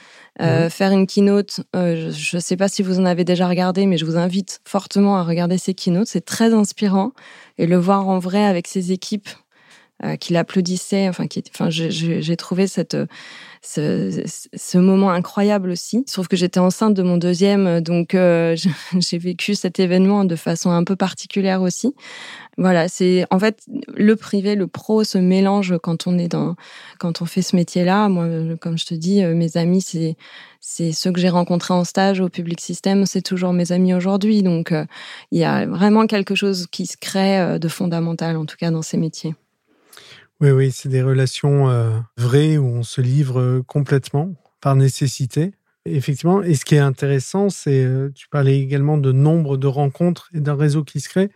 [0.41, 1.61] euh, faire une keynote.
[1.75, 4.61] Euh, je ne sais pas si vous en avez déjà regardé, mais je vous invite
[4.65, 6.07] fortement à regarder ses keynotes.
[6.07, 7.11] C'est très inspirant
[7.57, 9.29] et le voir en vrai avec ses équipes
[10.19, 11.09] qui l'applaudissaient.
[11.09, 12.95] Enfin, qui, enfin, j'ai trouvé cette
[13.61, 16.03] ce, ce, moment incroyable aussi.
[16.07, 18.55] Sauf que j'étais enceinte de mon deuxième, donc euh,
[18.99, 21.93] j'ai vécu cet événement de façon un peu particulière aussi.
[22.57, 23.63] Voilà, c'est en fait
[23.95, 26.55] le privé, le pro se mélange quand on est dans,
[26.99, 28.09] quand on fait ce métier-là.
[28.09, 30.15] Moi, comme je te dis, euh, mes amis, c'est
[30.59, 34.43] c'est ceux que j'ai rencontrés en stage au Public System, c'est toujours mes amis aujourd'hui.
[34.43, 34.85] Donc, euh,
[35.31, 38.81] il y a vraiment quelque chose qui se crée de fondamental, en tout cas dans
[38.81, 39.35] ces métiers.
[40.39, 45.53] Oui, oui, c'est des relations euh, vraies où on se livre euh, complètement par nécessité.
[45.85, 50.29] Effectivement, et ce qui est intéressant, c'est, euh, tu parlais également de nombre de rencontres
[50.33, 51.31] et d'un réseau qui se crée.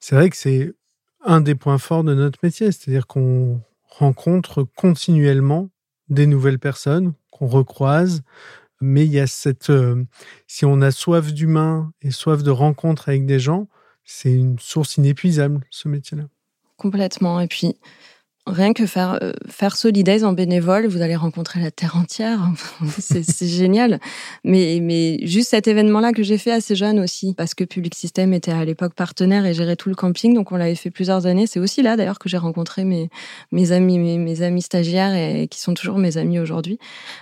[0.00, 0.72] C'est vrai que c'est
[1.24, 5.70] un des points forts de notre métier, c'est-à-dire qu'on rencontre continuellement
[6.08, 8.22] des nouvelles personnes qu'on recroise,
[8.80, 9.72] mais il y a cette,
[10.48, 13.68] si on a soif d'humain et soif de rencontre avec des gens,
[14.04, 16.24] c'est une source inépuisable, ce métier-là.
[16.80, 17.40] Complètement.
[17.40, 17.76] Et puis,
[18.50, 22.40] Rien que faire, euh, en bénévole, vous allez rencontrer la terre entière.
[22.98, 24.00] c'est génial.
[24.44, 28.50] Mais, juste cet événement-là que j'ai fait assez jeune aussi, parce que Public System était
[28.50, 31.46] à l'époque partenaire et gérait tout le camping, donc on l'avait fait plusieurs années.
[31.46, 33.08] C'est aussi là d'ailleurs que j'ai rencontré mes,
[33.72, 36.78] amis, mes, amis stagiaires et qui sont toujours mes amis aujourd'hui.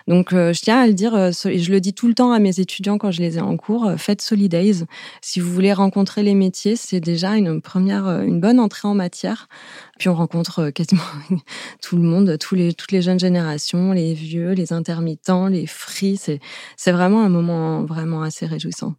[0.07, 2.33] Donc euh, je tiens à le dire, euh, et je le dis tout le temps
[2.33, 4.85] à mes étudiants quand je les ai en cours, faites Solidays.
[5.21, 9.49] Si vous voulez rencontrer les métiers, c'est déjà une première, une bonne entrée en matière.
[9.98, 11.02] Puis on rencontre euh, quasiment
[11.82, 16.16] tout le monde, tous les, toutes les jeunes générations, les vieux, les intermittents, les fris.
[16.16, 16.40] C'est,
[16.76, 18.94] c'est vraiment un moment vraiment assez réjouissant.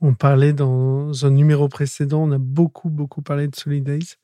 [0.00, 4.16] On parlait dans un numéro précédent, on a beaucoup, beaucoup parlé de Solidays.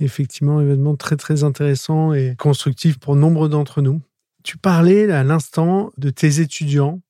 [0.00, 4.00] Effectivement, événement très, très intéressant et constructif pour nombre d'entre nous.
[4.42, 7.00] Tu parlais à l'instant de tes étudiants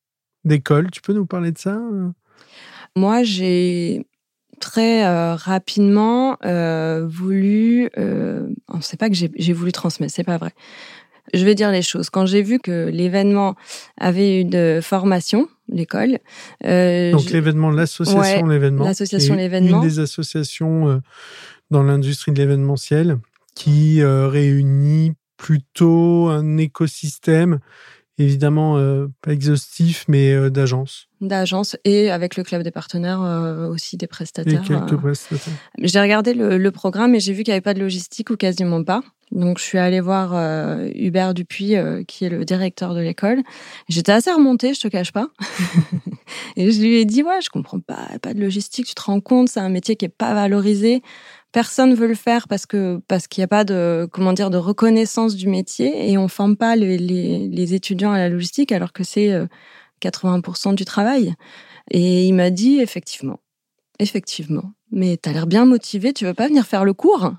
[0.44, 0.90] d'école.
[0.90, 1.80] Tu peux nous parler de ça?
[2.94, 4.06] Moi, j'ai
[4.62, 7.90] très euh, rapidement euh, voulu.
[7.98, 8.46] Euh,
[8.80, 10.52] c'est pas que j'ai voulu transmettre, c'est pas vrai.
[11.34, 12.10] Je vais dire les choses.
[12.10, 13.56] Quand j'ai vu que l'événement
[13.98, 16.18] avait une formation, l'école.
[16.62, 18.84] Donc l'événement, l'association, l'événement.
[18.84, 19.82] L'association, l'événement.
[19.82, 21.00] Une des associations
[21.70, 23.18] dans l'industrie de l'événementiel
[23.54, 27.60] qui réunit plutôt un écosystème
[28.18, 31.08] évidemment euh, pas exhaustif, mais euh, d'agence.
[31.20, 34.62] D'agence et avec le club des partenaires euh, aussi des prestataires.
[34.62, 35.54] Et quelques prestataires.
[35.78, 38.82] J'ai regardé le, programme et j'ai vu qu'il n'y avait pas de logistique ou quasiment
[38.82, 39.02] pas.
[39.30, 40.34] Donc je suis allée voir
[40.94, 41.74] Hubert Dupuis,
[42.06, 43.42] qui est le directeur de l'école.
[43.88, 45.28] J'étais assez remontée, je te cache pas.
[46.56, 48.86] et je lui ai dit ouais, je comprends pas, pas de logistique.
[48.86, 51.02] Tu te rends compte, c'est un métier qui est pas valorisé
[51.52, 54.56] personne veut le faire parce que parce qu'il n'y a pas de comment dire de
[54.56, 59.04] reconnaissance du métier et on forme pas les, les, étudiants à la logistique alors que
[59.04, 59.30] c'est
[60.02, 61.34] 80% euh, du travail.
[61.90, 63.40] Et il m'a dit effectivement,
[63.98, 67.32] effectivement, mais tu as l'air bien motivé, tu veux pas venir faire le cours?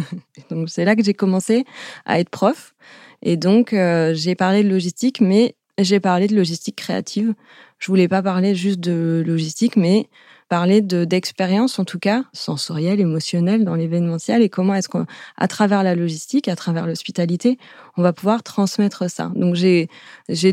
[0.50, 1.64] Donc c'est là que j'ai commencé
[2.04, 2.74] à être prof
[3.22, 7.34] et donc euh, j'ai parlé de logistique, mais j'ai parlé de logistique créative.
[7.78, 10.08] Je voulais pas parler juste de logistique, mais
[10.50, 15.82] parler de d'expérience, en tout cas sensorielle, émotionnelle dans l'événementiel, et comment est-ce qu'à travers
[15.82, 17.56] la logistique, à travers l'hospitalité,
[17.96, 19.30] on va pouvoir transmettre ça.
[19.36, 19.88] Donc j'ai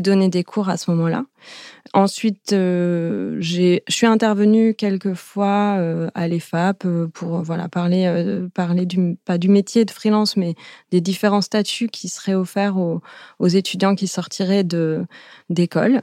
[0.00, 1.24] donné des cours à ce moment-là.
[1.94, 8.84] Ensuite, euh, je suis intervenue quelques fois euh, à l'EFAP euh, pour voilà parler parler
[8.84, 10.54] du pas du métier de freelance, mais
[10.90, 13.00] des différents statuts qui seraient offerts aux,
[13.38, 14.64] aux étudiants qui sortiraient
[15.48, 16.02] d'école.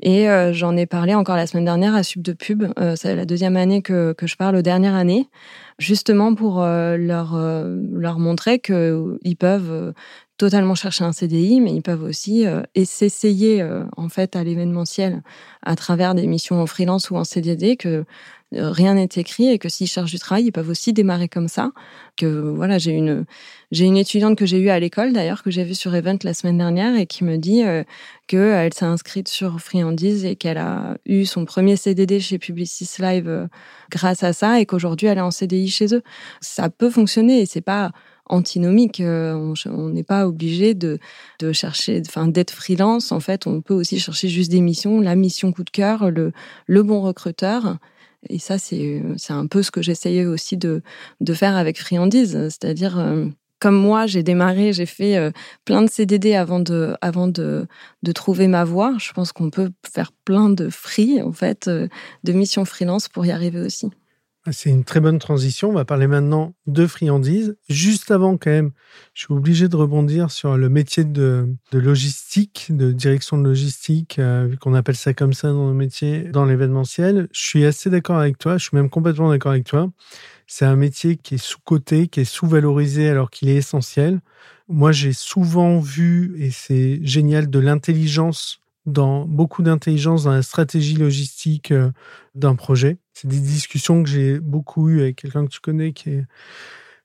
[0.00, 2.64] Et j'en ai parlé encore la semaine dernière à Sub de Pub.
[2.96, 5.28] c'est la deuxième année que que je parle, aux dernières années,
[5.78, 9.92] justement pour leur leur montrer que ils peuvent
[10.36, 15.22] totalement chercher un CDI, mais ils peuvent aussi euh, s'essayer euh, en fait à l'événementiel
[15.62, 18.04] à travers des missions en freelance ou en CDD que
[18.54, 21.48] euh, rien n'est écrit et que s'ils cherchent du travail, ils peuvent aussi démarrer comme
[21.48, 21.72] ça.
[22.16, 23.24] Que voilà, j'ai une
[23.72, 26.32] j'ai une étudiante que j'ai eue à l'école d'ailleurs que j'ai vue sur Event la
[26.32, 27.82] semaine dernière et qui me dit euh,
[28.28, 32.88] que elle s'est inscrite sur Friandise et qu'elle a eu son premier CDD chez Publicis
[33.00, 33.48] Live
[33.90, 36.02] grâce à ça et qu'aujourd'hui elle est en CDI chez eux.
[36.40, 37.90] Ça peut fonctionner et c'est pas
[38.28, 39.00] antinomique.
[39.00, 40.98] Euh, on n'est pas obligé de,
[41.38, 43.12] de chercher, enfin, d'être freelance.
[43.12, 46.32] En fait, on peut aussi chercher juste des missions, la mission coup de cœur, le,
[46.82, 47.78] bon recruteur.
[48.28, 50.82] Et ça, c'est, un peu ce que j'essayais aussi de,
[51.32, 52.32] faire avec Friandise.
[52.48, 53.26] C'est-à-dire, euh,
[53.60, 55.30] comme moi, j'ai démarré, j'ai fait euh,
[55.64, 58.96] plein de CDD avant de trouver ma voie.
[58.98, 63.30] Je pense qu'on peut faire plein de free, en fait, de missions freelance pour y
[63.30, 63.90] arriver aussi.
[64.52, 65.70] C'est une très bonne transition.
[65.70, 67.56] On va parler maintenant de friandises.
[67.68, 68.70] Juste avant, quand même,
[69.14, 74.46] je suis obligé de rebondir sur le métier de, logistique, de direction de logistique, euh,
[74.48, 77.28] vu qu'on appelle ça comme ça dans nos métiers, dans l'événementiel.
[77.32, 78.56] Je suis assez d'accord avec toi.
[78.58, 79.90] Je suis même complètement d'accord avec toi.
[80.46, 84.20] C'est un métier qui est sous-coté, qui est sous-valorisé alors qu'il est essentiel.
[84.68, 90.94] Moi, j'ai souvent vu, et c'est génial, de l'intelligence dans beaucoup d'intelligence dans la stratégie
[90.94, 91.90] logistique euh,
[92.36, 92.98] d'un projet.
[93.16, 96.26] C'est des discussions que j'ai beaucoup eues avec quelqu'un que tu connais qui est,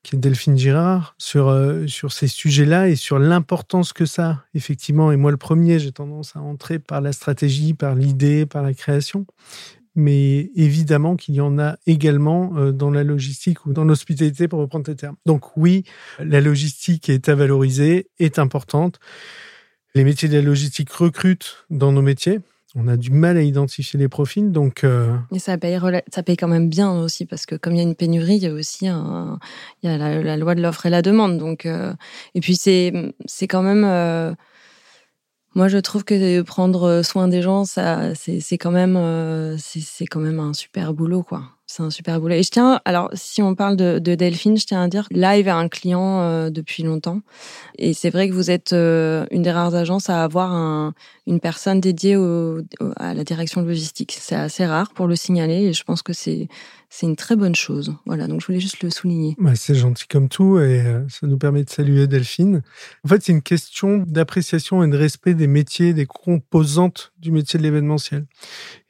[0.04, 5.14] qui est Delphine Girard sur, euh, sur ces sujets-là et sur l'importance que ça, effectivement.
[5.14, 8.74] Et moi, le premier, j'ai tendance à entrer par la stratégie, par l'idée, par la
[8.74, 9.26] création.
[9.96, 14.60] Mais évidemment qu'il y en a également euh, dans la logistique ou dans l'hospitalité, pour
[14.60, 15.16] reprendre tes termes.
[15.26, 15.86] Donc oui,
[16.20, 19.00] la logistique est à valoriser, est importante.
[19.96, 22.42] Les métiers de la logistique recrutent dans nos métiers.
[22.76, 24.86] On a du mal à identifier les profils, donc.
[24.86, 25.78] Euh, ça paye,
[26.14, 28.44] ça paye quand même bien aussi, parce que comme il y a une pénurie, il
[28.44, 29.40] y a aussi un,
[29.84, 31.38] il y a la, loi de l'offre et la demande.
[31.38, 31.94] Donc, euh,
[32.34, 32.94] et puis c'est,
[33.26, 33.84] c'est quand même.
[33.84, 34.34] Euh,
[35.54, 40.22] moi, je trouve que prendre soin des gens, ça, c'est, quand même, c'est, c'est quand
[40.22, 41.44] même un super boulot, quoi.
[41.72, 42.34] C'est un super boulot.
[42.34, 45.52] Et je tiens, alors si on parle de, Delphine, je tiens à dire, Live est
[45.52, 47.22] un client euh, depuis longtemps.
[47.78, 50.94] Et c'est vrai que vous êtes euh, une des rares agences à avoir un,
[51.28, 52.18] une personne dédiée
[52.98, 54.18] à la direction logistique.
[54.20, 56.50] C'est assez rare pour le signaler et je pense que c'est
[57.02, 57.96] une très bonne chose.
[58.06, 59.38] Voilà, donc je voulais juste le souligner.
[59.56, 62.64] C'est gentil comme tout et euh, ça nous permet de saluer Delphine.
[63.06, 67.58] En fait, c'est une question d'appréciation et de respect des métiers, des composantes du métier
[67.60, 68.26] de l'événementiel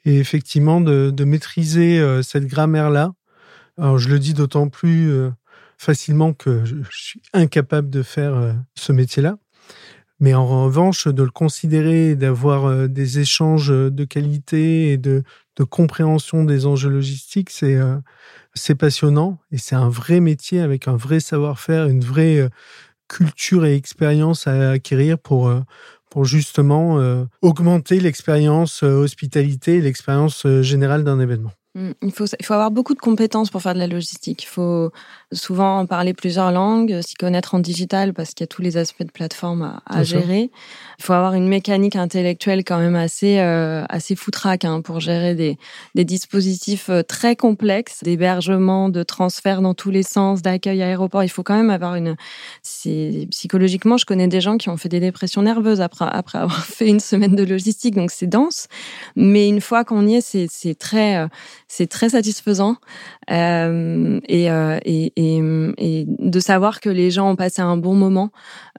[0.05, 3.13] et effectivement de, maîtriser euh, cette grammaire-là.
[3.77, 5.29] Alors je le dis d'autant plus euh,
[5.77, 9.37] facilement que je, suis incapable de faire euh, ce métier-là.
[10.19, 15.23] Mais en revanche, de le considérer, d'avoir des échanges de qualité et de,
[15.69, 21.87] compréhension des enjeux logistiques, c'est passionnant et c'est un vrai métier avec un vrai savoir-faire,
[21.87, 22.49] une vraie
[23.07, 25.51] culture et expérience à acquérir pour
[26.11, 31.53] pour justement euh, augmenter l'expérience euh, hospitalité, l'expérience euh, générale d'un événement.
[31.73, 34.43] Mmh, il faut, il faut avoir beaucoup de compétences pour faire de la logistique.
[34.43, 34.91] Il faut
[35.31, 39.03] souvent parler plusieurs langues, s'y connaître en digital parce qu'il y a tous les aspects
[39.03, 40.51] de plateforme à, gérer.
[40.99, 45.33] Il faut avoir une mécanique intellectuelle quand même assez euh, assez foutraque hein, pour gérer
[45.33, 45.57] des,
[45.95, 51.23] des dispositifs euh, très complexes, d'hébergement, de transfert dans tous les sens, d'accueil à aéroport.
[51.23, 52.17] Il faut quand même avoir une.
[53.31, 56.87] Psychologiquement, je connais des gens qui ont fait des dépressions nerveuses après après avoir fait
[56.87, 58.67] une semaine de logistique, donc c'est dense.
[59.15, 61.27] Mais une fois qu'on y est, c'est c'est très euh,
[61.71, 62.75] c'est très satisfaisant
[63.31, 65.41] euh, et, euh, et, et,
[65.77, 68.31] et, de savoir que les gens ont passé un bon moment,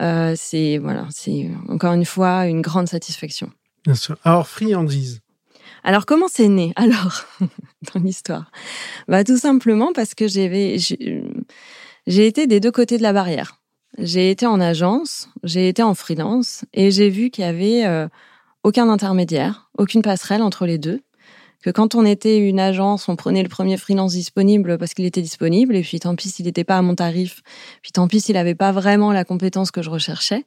[0.02, 3.50] euh, c'est voilà, c'est encore une fois une grande satisfaction.
[3.87, 4.16] Bien sûr.
[4.24, 5.20] Alors friandise.
[5.85, 7.24] Alors comment c'est né alors
[7.94, 8.50] dans l'histoire?
[9.09, 13.57] Bah tout simplement parce que j'avais j'ai été des deux côtés de la barrière.
[13.96, 18.07] J'ai été en agence, j'ai été en freelance et j'ai vu qu'il y avait euh,
[18.64, 21.00] aucun intermédiaire, aucune passerelle entre les deux
[21.62, 25.22] que quand on était une agence, on prenait le premier freelance disponible parce qu'il était
[25.22, 27.42] disponible, et puis tant pis s'il n'était pas à mon tarif,
[27.83, 30.44] puis tant pis s'il n'avait pas vraiment la compétence que je recherchais.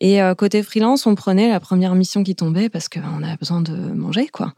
[0.00, 3.60] Et euh, côté freelance, on prenait la première mission qui tombait parce qu'on a besoin
[3.60, 4.52] de manger, quoi.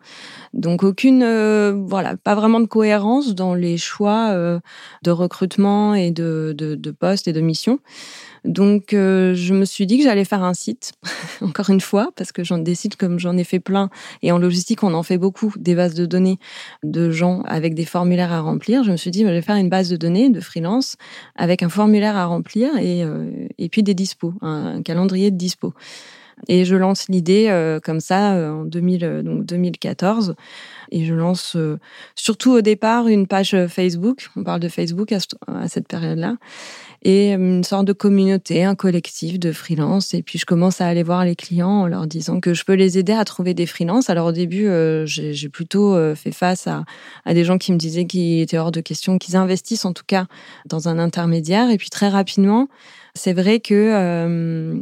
[0.55, 4.61] Donc aucune, euh, voilà, pas vraiment de cohérence dans les choix euh,
[5.03, 7.81] de recrutement et de, de, de postes et de missions.
[8.47, 10.93] Donc, euh, je me suis dit que j'allais faire un site,
[11.41, 13.91] encore une fois, parce que j'en décide comme j'en ai fait plein.
[14.23, 16.39] Et en logistique, on en fait beaucoup, des bases de données
[16.83, 18.85] de gens avec des formulaires à remplir.
[18.85, 20.97] Je me suis dit, je vais faire une base de données de freelance
[21.35, 25.75] avec un formulaire à remplir et, euh, et puis des dispos, un, calendrier de dispo.
[26.49, 30.35] Et je lance l'idée euh, comme ça en 2000, donc 2014.
[30.93, 31.57] Et je lance
[32.15, 34.29] surtout au départ une page Facebook.
[34.37, 35.19] On parle de Facebook à,
[35.69, 36.37] cette période-là
[37.03, 40.13] et une sorte de communauté, un collectif de freelance.
[40.13, 42.75] Et puis je commence à aller voir les clients en leur disant que je peux
[42.75, 44.11] les aider à trouver des freelances.
[44.11, 46.85] Alors au début, euh, j'ai plutôt euh, fait face à,
[47.25, 50.05] à, des gens qui me disaient qu'il était hors de question qu'ils investissent en tout
[50.07, 50.27] cas
[50.67, 51.71] dans un intermédiaire.
[51.71, 52.69] Et puis très rapidement,
[53.15, 54.81] c'est vrai que euh,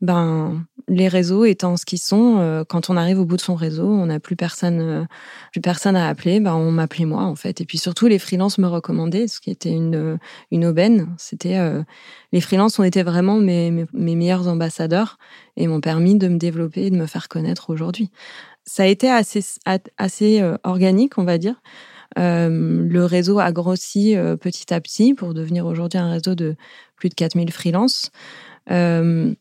[0.00, 3.56] ben les réseaux étant ce qu'ils sont, euh, quand on arrive au bout de son
[3.56, 5.04] réseau, on n'a plus personne, euh,
[5.52, 6.40] plus personne à appeler.
[6.40, 7.60] Ben on m'appelait moi en fait.
[7.60, 10.18] Et puis surtout les freelances me recommandaient, ce qui était une
[10.50, 11.08] une aubaine.
[11.18, 11.82] C'était euh,
[12.32, 15.18] les freelances ont été vraiment mes, mes, meilleurs ambassadeurs
[15.56, 18.10] et m'ont permis de me développer et de me faire connaître aujourd'hui.
[18.64, 19.44] Ça a été assez
[19.96, 21.60] assez organique, on va dire.
[22.16, 26.56] le réseau a grossi petit à petit pour devenir aujourd'hui un réseau de
[26.96, 28.10] plus de 4000 freelances.
[28.70, 29.34] Euh,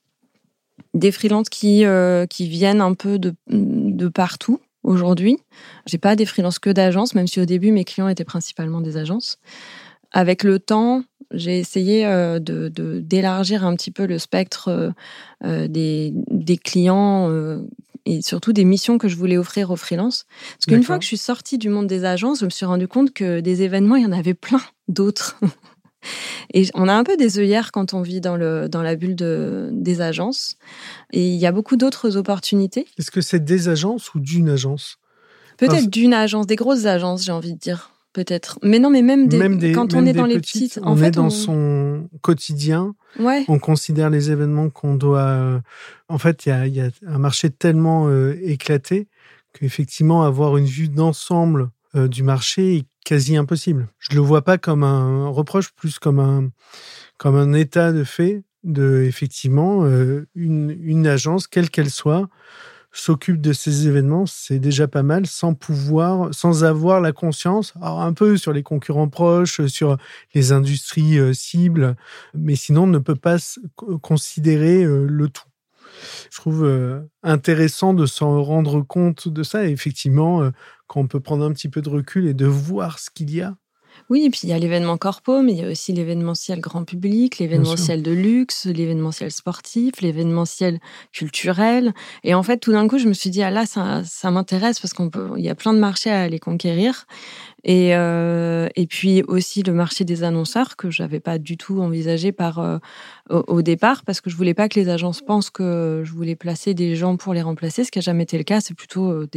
[0.93, 5.37] des freelances qui, euh, qui viennent un peu de, de partout aujourd'hui.
[5.85, 8.97] J'ai pas des freelances que d'agences, même si au début mes clients étaient principalement des
[8.97, 9.37] agences.
[10.11, 14.93] Avec le temps, j'ai essayé euh, de d'élargir un petit peu le spectre
[15.43, 17.29] euh, des, des clients
[18.05, 20.25] et surtout des missions que je voulais offrir aux freelances.
[20.53, 22.87] Parce qu'une fois que je suis sortie du monde des agences, je me suis rendu
[22.87, 25.37] compte que des événements, il y en avait plein d'autres.
[26.53, 29.15] Et on a un peu des œillères quand on vit dans, le, dans la bulle
[29.15, 30.57] de, des agences.
[31.11, 32.85] Et il y a beaucoup d'autres opportunités.
[32.97, 34.97] Est-ce que c'est des agences ou d'une agence?
[35.57, 37.91] Peut-être d'une agence, des grosses agences, j'ai envie de dire.
[38.13, 38.57] Peut-être.
[38.63, 40.79] Mais non, mais même, des, quand on est dans les petites.
[40.81, 42.95] On est dans son quotidien.
[43.19, 43.45] Ouais.
[43.47, 45.19] On considère les événements qu'on doit.
[45.19, 45.59] Euh,
[46.09, 49.07] en fait, il y a, y a, un marché tellement euh, éclaté
[49.53, 53.87] qu'effectivement, avoir une vue d'ensemble euh, du marché est quasi impossible.
[53.99, 56.49] Je le vois pas comme un reproche, plus comme un,
[57.17, 62.27] comme un état de fait de, effectivement, euh, une, une agence, quelle qu'elle soit,
[62.91, 68.01] s'occupe de ces événements, c'est déjà pas mal, sans pouvoir, sans avoir la conscience, alors
[68.01, 69.97] un peu sur les concurrents proches, sur
[70.33, 71.95] les industries euh, cibles,
[72.33, 73.37] mais sinon ne peut pas
[74.01, 75.46] considérer le tout.
[76.31, 79.65] Je trouve intéressant de s'en rendre compte de ça.
[79.65, 80.51] Et effectivement,
[80.87, 83.41] quand on peut prendre un petit peu de recul et de voir ce qu'il y
[83.41, 83.55] a.
[84.09, 86.83] Oui, et puis il y a l'événement corpo, mais il y a aussi l'événementiel grand
[86.83, 90.79] public, l'événementiel de luxe, l'événementiel sportif, l'événementiel
[91.11, 91.93] culturel.
[92.23, 94.79] Et en fait, tout d'un coup, je me suis dit, ah là, ça, ça m'intéresse
[94.79, 97.05] parce qu'on peut, il y a plein de marchés à aller conquérir.
[97.63, 102.31] Et, euh, et puis aussi le marché des annonceurs que j'avais pas du tout envisagé
[102.31, 102.77] par euh,
[103.29, 106.35] au, au, départ parce que je voulais pas que les agences pensent que je voulais
[106.35, 108.61] placer des gens pour les remplacer, ce qui a jamais été le cas.
[108.61, 109.27] C'est plutôt euh,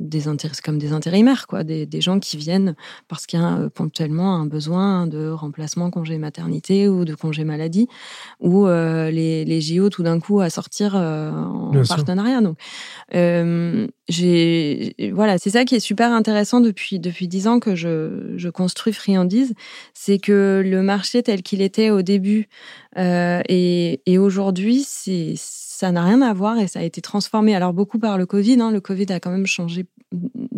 [0.00, 2.74] des des comme des intérimaires, quoi, des, des gens qui viennent
[3.08, 7.44] parce qu'il y a euh, ponctuellement un besoin de remplacement congé maternité ou de congé
[7.44, 7.88] maladie,
[8.40, 12.40] ou euh, les, les JO tout d'un coup à sortir euh, en partenariat.
[12.40, 12.58] Donc,
[14.08, 18.48] j'ai, voilà, c'est ça qui est super intéressant depuis depuis dix ans que je, je
[18.48, 19.54] construis Friandise,
[19.92, 22.48] c'est que le marché tel qu'il était au début
[22.96, 25.34] et, et aujourd'hui, c'est
[25.78, 27.54] ça n'a rien à voir et ça a été transformé.
[27.54, 28.60] Alors beaucoup par le Covid.
[28.60, 28.72] Hein.
[28.72, 29.86] Le Covid a quand même changé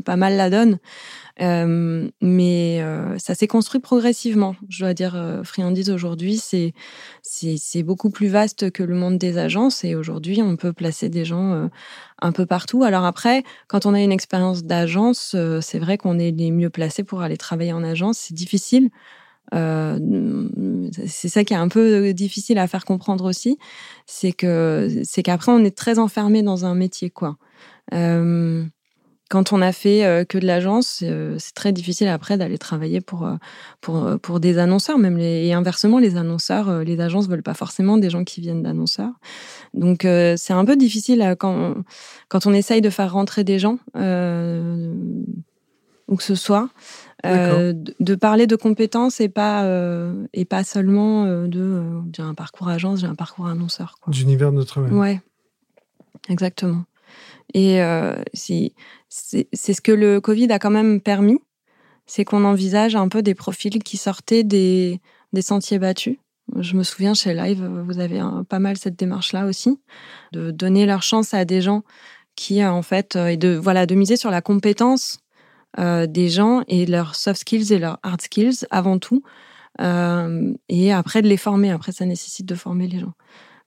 [0.02, 0.78] pas mal la donne,
[1.42, 4.56] euh, mais euh, ça s'est construit progressivement.
[4.70, 6.72] Je dois dire, euh, Friandise aujourd'hui, c'est
[7.20, 11.26] c'est beaucoup plus vaste que le monde des agences et aujourd'hui, on peut placer des
[11.26, 11.66] gens euh,
[12.22, 12.82] un peu partout.
[12.82, 17.04] Alors après, quand on a une expérience d'agence, c'est vrai qu'on est les mieux placés
[17.04, 18.16] pour aller travailler en agence.
[18.16, 18.88] C'est difficile
[19.54, 23.58] euh, c'est ça qui est un peu difficile à faire comprendre aussi,
[24.06, 27.36] c'est que c'est qu'après on est très enfermé dans un métier quoi.
[27.94, 28.64] Euh,
[29.28, 31.04] quand on a fait euh, que de l'agence,
[31.38, 33.28] c'est très difficile après d'aller travailler pour,
[33.80, 38.10] pour, pour des annonceurs, même et inversement, les annonceurs, les agences veulent pas forcément des
[38.10, 39.12] gens qui viennent d'annonceurs.
[39.72, 41.74] Donc c'est un peu difficile quand,
[42.28, 43.78] quand on essaye de faire rentrer des gens,
[46.10, 46.68] où que ce soit.
[47.24, 51.82] Euh, de, parler de compétences et pas euh, et pas seulement euh, de
[52.14, 53.96] j'ai un parcours agence, j'ai un parcours annonceur.
[54.06, 54.90] D'univers de travail.
[54.90, 55.20] Ouais,
[56.28, 56.84] exactement.
[57.54, 57.80] Et
[58.34, 58.74] c'est
[59.08, 61.40] c'est ce que le Covid a quand même permis,
[62.06, 65.00] c'est qu'on envisage un peu des profils qui sortaient des
[65.32, 66.16] des sentiers battus.
[66.58, 69.78] Je me souviens chez Live, vous avez pas mal cette démarche-là aussi,
[70.32, 71.84] de donner leur chance à des gens
[72.34, 75.20] qui, en fait, et de, voilà, de miser sur la compétence
[75.78, 79.22] des gens et leurs soft skills et leurs hard skills avant tout,
[79.78, 81.70] et après de les former.
[81.70, 83.14] Après, ça nécessite de former les gens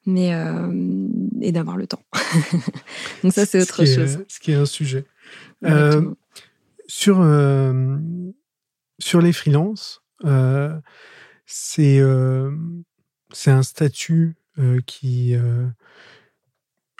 [0.06, 0.32] mais
[1.42, 2.04] et d'avoir le temps.
[3.24, 4.20] Donc ça, c'est autre chose.
[4.28, 5.06] ce qui est un sujet.
[6.88, 7.22] sur
[9.00, 10.80] sur les freelances, euh,
[11.46, 12.52] c'est euh,
[13.32, 15.36] c'est un statut euh, qui.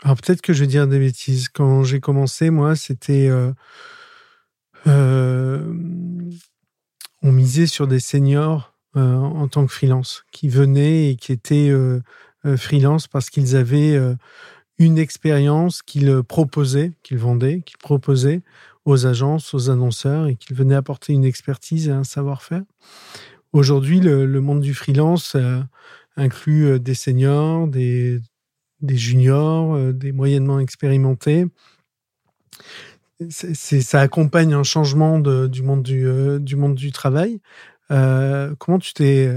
[0.02, 1.48] alors peut-être que je vais dire des bêtises.
[1.48, 3.30] Quand j'ai commencé, moi, c'était.
[4.86, 6.32] On
[7.22, 11.72] misait sur des seniors en tant que freelance qui venaient et qui étaient
[12.56, 13.98] freelance parce qu'ils avaient
[14.78, 18.42] une expérience qu'ils proposaient, qu'ils vendaient, qu'ils proposaient
[18.84, 22.62] aux agences, aux annonceurs et qu'ils venaient apporter une expertise et un savoir-faire.
[23.52, 25.60] Aujourd'hui, le, monde du freelance euh,
[26.16, 28.20] inclut euh, des seniors, des,
[28.82, 31.46] juniors, euh, des moyennement expérimentés.
[33.30, 36.06] C'est, ça accompagne un changement de, du, monde du,
[36.40, 37.40] du monde du travail.
[37.88, 39.30] comment tu t'es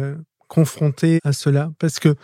[0.48, 1.72] confronté à cela?
[1.80, 2.16] Parce que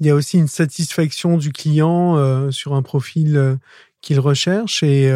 [0.00, 3.58] il y a aussi une satisfaction du client sur un profil
[4.00, 5.12] qu'il recherche et,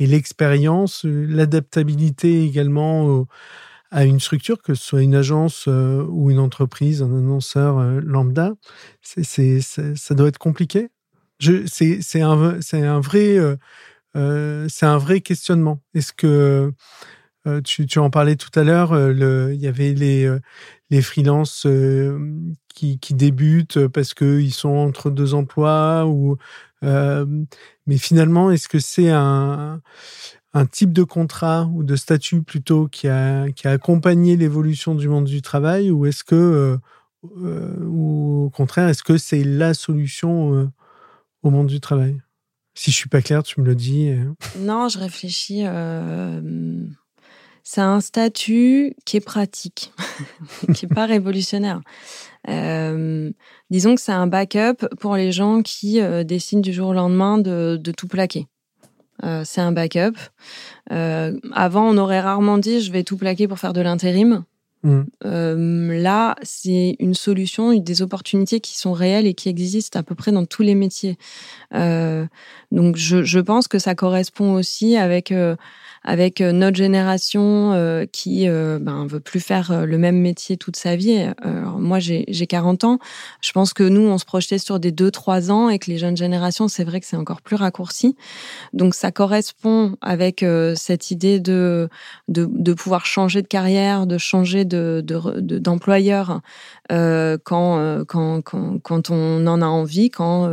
[0.00, 3.26] et l'expérience, euh, l'adaptabilité également
[3.90, 8.00] à une structure, que ce soit une agence euh, ou une entreprise, un annonceur euh,
[8.02, 8.54] lambda,
[9.02, 10.88] c'est, ça doit être compliqué?
[11.66, 13.38] c'est, un, un vrai,
[14.14, 15.80] c'est un vrai questionnement.
[15.94, 16.72] Est-ce que
[17.64, 20.30] tu, tu, en parlais tout à l'heure, il y avait les,
[20.90, 21.66] les freelances
[22.74, 26.36] qui, qui, débutent parce qu'ils sont entre deux emplois ou
[27.90, 29.82] mais finalement, est-ce que c'est un,
[30.54, 35.08] un, type de contrat ou de statut plutôt qui a, qui a accompagné l'évolution du
[35.08, 36.78] monde du travail ou est-ce que,
[37.24, 40.68] euh, ou au contraire, est-ce que c'est la solution euh,
[41.42, 42.20] au monde du travail?
[42.80, 44.10] Si je suis pas clair, tu me le dis.
[44.58, 45.64] Non, je réfléchis.
[45.66, 46.40] Euh,
[47.62, 49.92] c'est un statut qui est pratique,
[50.74, 51.82] qui est pas révolutionnaire.
[52.48, 53.30] Euh,
[53.68, 57.36] disons que c'est un backup pour les gens qui euh, décident du jour au lendemain
[57.36, 58.46] de, tout plaquer.
[59.24, 60.16] Euh, c'est un backup.
[60.90, 64.46] Euh, avant, on aurait rarement dit je vais tout plaquer pour faire de l'intérim.
[64.82, 65.92] Mmh.
[65.92, 70.32] là, c'est une solution, des opportunités qui sont réelles et qui existent à peu près
[70.32, 71.18] dans tous les métiers.
[71.72, 75.32] donc, je, je, pense que ça correspond aussi avec
[76.02, 80.76] avec euh, notre génération euh, qui euh, ben, veut plus faire le même métier toute
[80.76, 81.26] sa vie.
[81.78, 82.98] moi, j'ai 40 ans.
[83.42, 86.16] Je pense que nous, on se projetait sur des 2-3 ans et que les jeunes
[86.16, 88.16] générations, c'est vrai que c'est encore plus raccourci.
[88.72, 90.44] Donc, ça correspond avec
[90.74, 91.88] cette idée de,
[92.28, 96.40] de, de, pouvoir changer de carrière, de changer d'employeur
[96.88, 100.50] de, quand, quand, quand, quand, on en a envie, quand,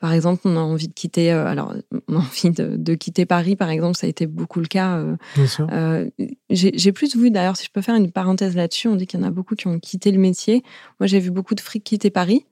[0.00, 1.74] par exemple, on a envie de quitter, alors,
[2.08, 4.79] on a envie de, de quitter Paris, par exemple, ça a été beaucoup le cas
[4.88, 5.16] euh,
[5.60, 6.10] euh,
[6.50, 9.22] j'ai plus vu, d'ailleurs, si je peux faire une parenthèse là-dessus, on dit qu'il y
[9.22, 10.62] en a beaucoup qui ont quitté le métier.
[10.98, 12.46] Moi, j'ai vu beaucoup de frics quitter Paris.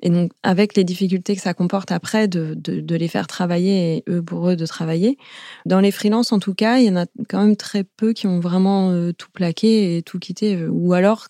[0.00, 4.04] Et donc, avec les difficultés que ça comporte après de, de, les faire travailler et
[4.08, 5.18] eux pour eux de travailler.
[5.66, 8.28] Dans les freelances, en tout cas, il y en a quand même très peu qui
[8.28, 10.66] ont vraiment euh, tout plaqué et tout quitté.
[10.68, 11.26] ou alors,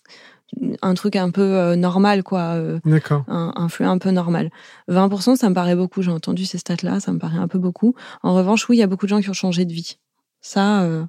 [0.83, 2.59] un truc un peu normal, quoi.
[2.85, 3.23] D'accord.
[3.27, 4.51] Un, un, flux un peu normal.
[4.87, 6.01] 20%, ça me paraît beaucoup.
[6.01, 7.95] J'ai entendu ces stats-là, ça me paraît un peu beaucoup.
[8.23, 9.97] En revanche, oui, il y a beaucoup de gens qui ont changé de vie.
[10.41, 11.05] Ça, euh,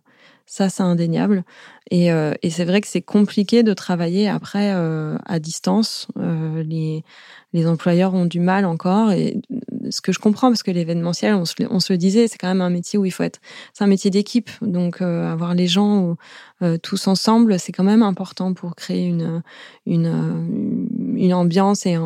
[0.46, 1.44] ça c'est indéniable.
[1.90, 6.08] Et, euh, et c'est vrai que c'est compliqué de travailler après euh, à distance.
[6.16, 7.04] les,
[7.52, 9.12] les employeurs ont du mal encore.
[9.12, 9.40] Et
[9.90, 12.70] ce que je comprends, parce que l'événementiel, on se, le disait, c'est quand même un
[12.70, 13.40] métier où il faut être.
[13.72, 14.50] C'est un métier d'équipe.
[14.62, 16.16] Donc, avoir les gens
[16.82, 19.42] tous ensemble, c'est quand même important pour créer une,
[19.86, 21.98] une, une ambiance et,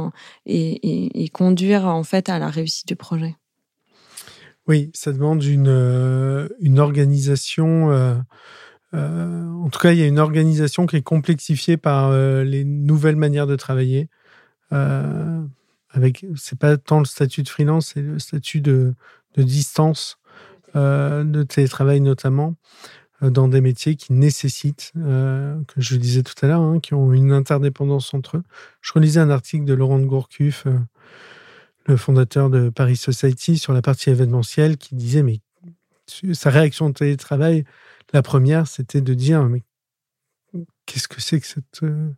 [0.47, 3.37] et, et conduire en fait à la réussite du projet.
[4.67, 7.91] Oui, ça demande une, euh, une organisation.
[7.93, 8.15] Euh,
[8.95, 13.17] euh, en tout cas, il y a une organisation qui est complexifiée par les nouvelles
[13.17, 14.09] manières de travailler.
[14.71, 18.95] avec, c'est pas tant le statut de freelance, c'est le statut de,
[19.37, 20.19] de distance,
[20.75, 22.55] de télétravail notamment,
[23.23, 27.33] dans des métiers qui nécessitent, que je disais tout à l'heure, hein, qui ont une
[27.33, 28.43] interdépendance entre eux.
[28.81, 30.67] Je relisais un article de Laurent de Gourcuff
[31.87, 35.41] le fondateur de Paris Society, sur la partie événementielle, qui disait, mais
[36.32, 37.64] sa réaction au télétravail,
[38.12, 39.62] la première, c'était de dire, mais
[40.87, 42.11] qu'est-ce que c'est que cette, euh,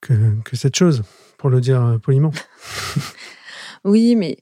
[0.00, 1.02] que, cette chose,
[1.38, 2.32] pour le dire poliment?
[3.84, 4.38] Oui, mais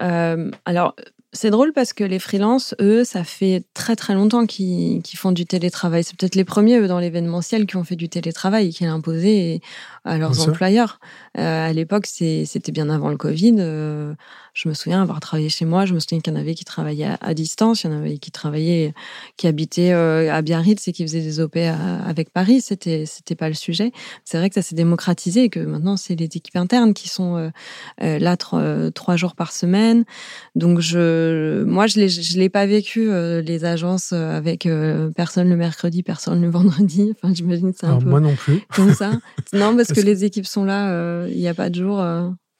[0.00, 0.94] euh, alors,
[1.36, 5.44] C'est drôle parce que les freelances, eux, ça fait très très longtemps qu'ils font du
[5.44, 6.04] télétravail.
[6.04, 8.92] C'est peut-être les premiers, eux, dans l'événementiel, qui ont fait du télétravail et qui l'ont
[8.92, 9.60] imposé
[10.04, 11.00] à leurs employeurs.
[11.36, 13.56] Euh, à l'époque, c'était bien avant le Covid.
[13.58, 14.14] Euh,
[14.54, 15.84] je me souviens avoir travaillé chez moi.
[15.84, 18.18] Je me souviens qu'il y en avait qui travaillaient à, distance, il y en avait
[18.18, 18.94] qui travaillaient,
[19.36, 22.60] qui habitaient euh, à Biarritz et qui faisaient des OP avec Paris.
[22.60, 23.90] C'était, c'était pas le sujet.
[24.24, 27.36] C'est vrai que ça s'est démocratisé et que maintenant c'est les équipes internes qui sont
[27.36, 27.50] euh,
[28.02, 30.04] euh, là trois, jours par semaine.
[30.54, 34.68] Donc je, moi je l'ai, je l'ai pas vécu les agences avec
[35.16, 37.12] personne le mercredi, personne le vendredi.
[37.24, 39.12] Enfin, j'imagine que c'est un peu moi non plus comme ça.
[39.52, 41.26] non, parce, que, les équipes sont là.
[41.28, 42.02] Il n'y a pas de jour.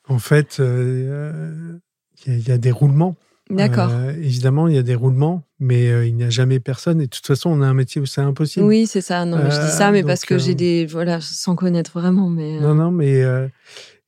[0.09, 3.17] En fait, il y, a des roulements.
[3.51, 3.91] D'accord.
[3.91, 7.01] Euh, évidemment, il y a des roulements, mais euh, il n'y a jamais personne.
[7.01, 8.65] Et de toute façon, on a un métier où c'est impossible.
[8.65, 9.25] Oui, c'est ça.
[9.27, 10.87] Non, je dis ça, mais parce que j'ai euh, des.
[10.87, 12.31] Voilà, sans connaître vraiment.
[12.31, 13.23] Mais, Non, non, mais.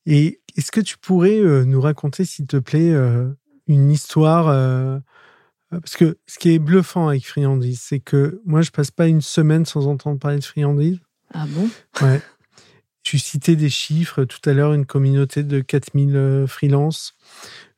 [0.07, 2.95] et est-ce que tu pourrais nous raconter, s'il te plaît,
[3.67, 4.47] une histoire
[5.71, 9.21] Parce que ce qui est bluffant avec Friandise, c'est que moi, je passe pas une
[9.21, 10.99] semaine sans entendre parler de Friandise.
[11.35, 11.69] Ah bon?
[12.07, 12.23] Ouais.
[13.07, 17.15] Tu citais des chiffres tout à l'heure, une communauté de 4000 euh, freelances,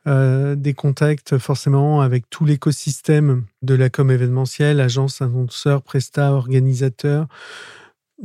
[0.07, 7.27] euh, des contacts forcément avec tout l'écosystème de la com événementielle, agence, annonceurs, prestats, organisateurs,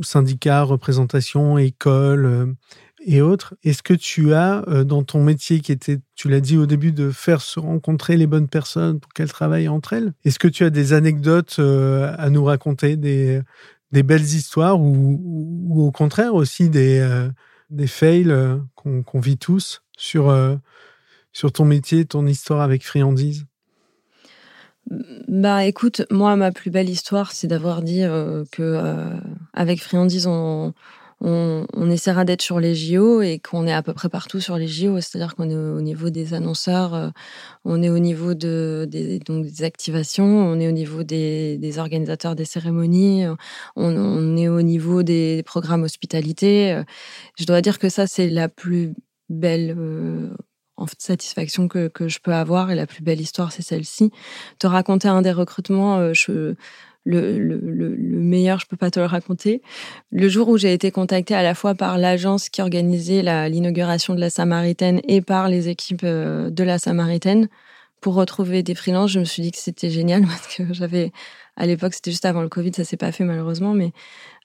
[0.00, 2.46] syndicats, représentations, écoles euh,
[3.04, 3.54] et autres.
[3.64, 7.10] Est-ce que tu as dans ton métier qui était, tu l'as dit au début, de
[7.10, 10.14] faire se rencontrer les bonnes personnes pour qu'elles travaillent entre elles?
[10.24, 13.42] Est-ce que tu as des anecdotes à nous raconter, des,
[13.94, 17.28] des belles histoires ou, au contraire aussi des, euh,
[17.70, 20.56] des fails euh, qu'on vit tous sur, euh,
[21.32, 23.46] sur ton métier, ton histoire avec Friandise?
[25.28, 28.02] Bah écoute, moi ma plus belle histoire c'est d'avoir dit
[28.52, 28.78] que
[29.54, 30.74] avec Friandise on,
[31.26, 34.68] on, essaiera d'être sur les JO et qu'on est à peu près partout sur les
[34.68, 35.00] JO.
[35.00, 37.08] C'est-à-dire qu'on est au niveau des annonceurs, euh,
[37.64, 42.34] on est au niveau de, des, donc des activations, on est au niveau des, organisateurs
[42.34, 43.24] des cérémonies,
[43.74, 46.72] on, est au niveau des programmes hospitalité.
[46.72, 46.84] Euh,
[47.38, 48.92] je dois dire que ça, c'est la plus
[49.30, 50.28] belle euh,
[50.98, 54.10] satisfaction que, que, je peux avoir et la plus belle histoire, c'est celle-ci.
[54.58, 56.54] Te raconter un des recrutements, je
[57.04, 59.62] le, le, le, meilleur, je peux pas te le raconter.
[60.10, 64.20] Le jour où j'ai été contactée à la fois par l'agence qui organisait l'inauguration de
[64.20, 67.48] la Samaritaine et par les équipes euh, de la Samaritaine
[68.00, 71.12] pour retrouver des freelances, je me suis dit que c'était génial parce que j'avais,
[71.56, 73.92] à l'époque, c'était juste avant le Covid, ça s'est pas fait malheureusement, mais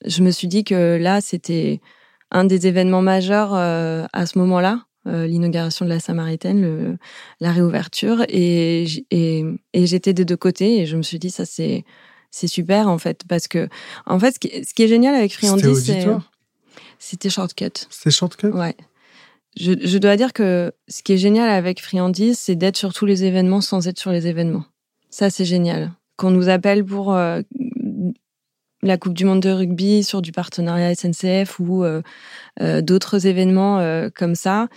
[0.06, 1.80] je me suis dit que là, c'était
[2.32, 4.86] un des événements majeurs euh, à ce moment-là.
[5.08, 6.98] Euh, l'inauguration de la Samaritaine, le,
[7.40, 11.46] la réouverture, et, et, et j'étais des deux côtés, et je me suis dit, ça
[11.46, 11.86] c'est
[12.32, 13.70] c'est super en fait parce que
[14.06, 16.06] en fait ce qui, ce qui est génial avec Friandise c'est
[17.00, 17.72] c'était shortcut.
[17.90, 18.48] C'est shortcut?
[18.48, 18.76] Ouais.
[19.58, 23.06] Je, je, dois dire que ce qui est génial avec Friandise, c'est d'être sur tous
[23.06, 24.66] les événements sans être sur les événements.
[25.10, 25.94] Ça, c'est génial.
[26.18, 27.42] Qu'on nous appelle pour euh,
[28.84, 32.02] la Coupe du Monde de rugby sur du partenariat SNCF ou euh,
[32.62, 34.68] euh, d'autres événements comme ça,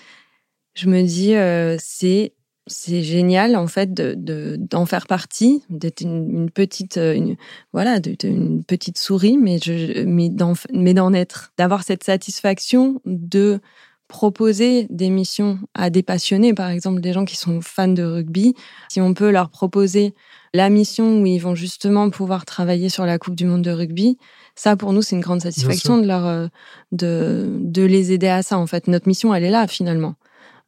[0.74, 1.34] je me dis,
[1.82, 2.32] c'est
[2.66, 7.36] c'est génial en fait de d'en faire partie, d'être une, petite euh, une,
[7.72, 13.60] voilà, une petite souris, mais je mais d'en mais d'en être, d'avoir cette satisfaction de
[14.06, 18.54] proposer des missions à des passionnés, par exemple des gens qui sont fans de rugby,
[18.90, 20.14] si on peut leur proposer
[20.54, 24.18] la mission où ils vont justement pouvoir travailler sur la Coupe du Monde de rugby,
[24.54, 26.46] ça pour nous c'est une grande satisfaction de leur euh,
[26.92, 28.86] de de les aider à ça en fait.
[28.86, 30.14] Notre mission elle est là finalement.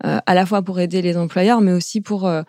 [0.05, 2.43] Euh, à la fois pour aider les employeurs, mais aussi pour euh,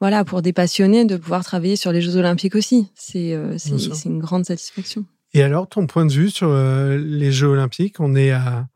[0.00, 2.90] voilà pour des passionnés de pouvoir travailler sur les Jeux Olympiques aussi.
[2.94, 5.04] C'est euh, c'est une grande satisfaction.
[5.34, 8.66] Et alors, ton point de vue sur les Jeux Olympiques, on est à,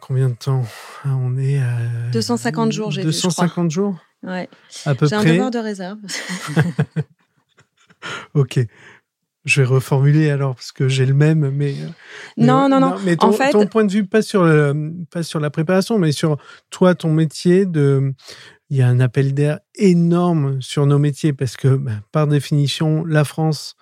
[0.00, 0.64] combien de temps?
[1.04, 1.78] On est à
[2.12, 3.94] 250 jours, j'ai 250 jours?
[4.24, 4.48] Ouais.
[4.84, 5.08] À peu près.
[5.08, 5.98] J'ai un devoir de réserve.
[8.34, 8.60] ok.
[9.50, 11.88] Je vais reformuler alors parce que j'ai le même, mais euh,
[12.36, 12.94] non, non, non.
[13.04, 13.50] Mais ton, en fait...
[13.50, 16.36] ton, point de vue pas sur le, pas sur la préparation, mais sur
[16.70, 17.66] toi, ton métier.
[17.66, 18.14] De,
[18.70, 23.04] il y a un appel d'air énorme sur nos métiers parce que bah, par définition,
[23.04, 23.74] la France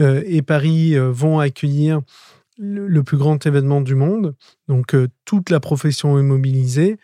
[0.00, 2.00] euh, et Paris euh, vont accueillir
[2.58, 4.34] le, le, plus grand événement du monde.
[4.66, 6.98] Donc toute la profession est mobilisée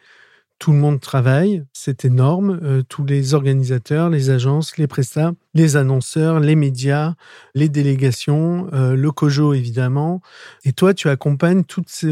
[0.59, 2.59] tout le monde travaille, c'est énorme.
[2.63, 7.15] Euh, tous les organisateurs, les agences, les prestats, les annonceurs, les médias,
[7.55, 10.21] les délégations, euh, le COJO évidemment.
[10.65, 12.05] Et toi, tu accompagnes toutes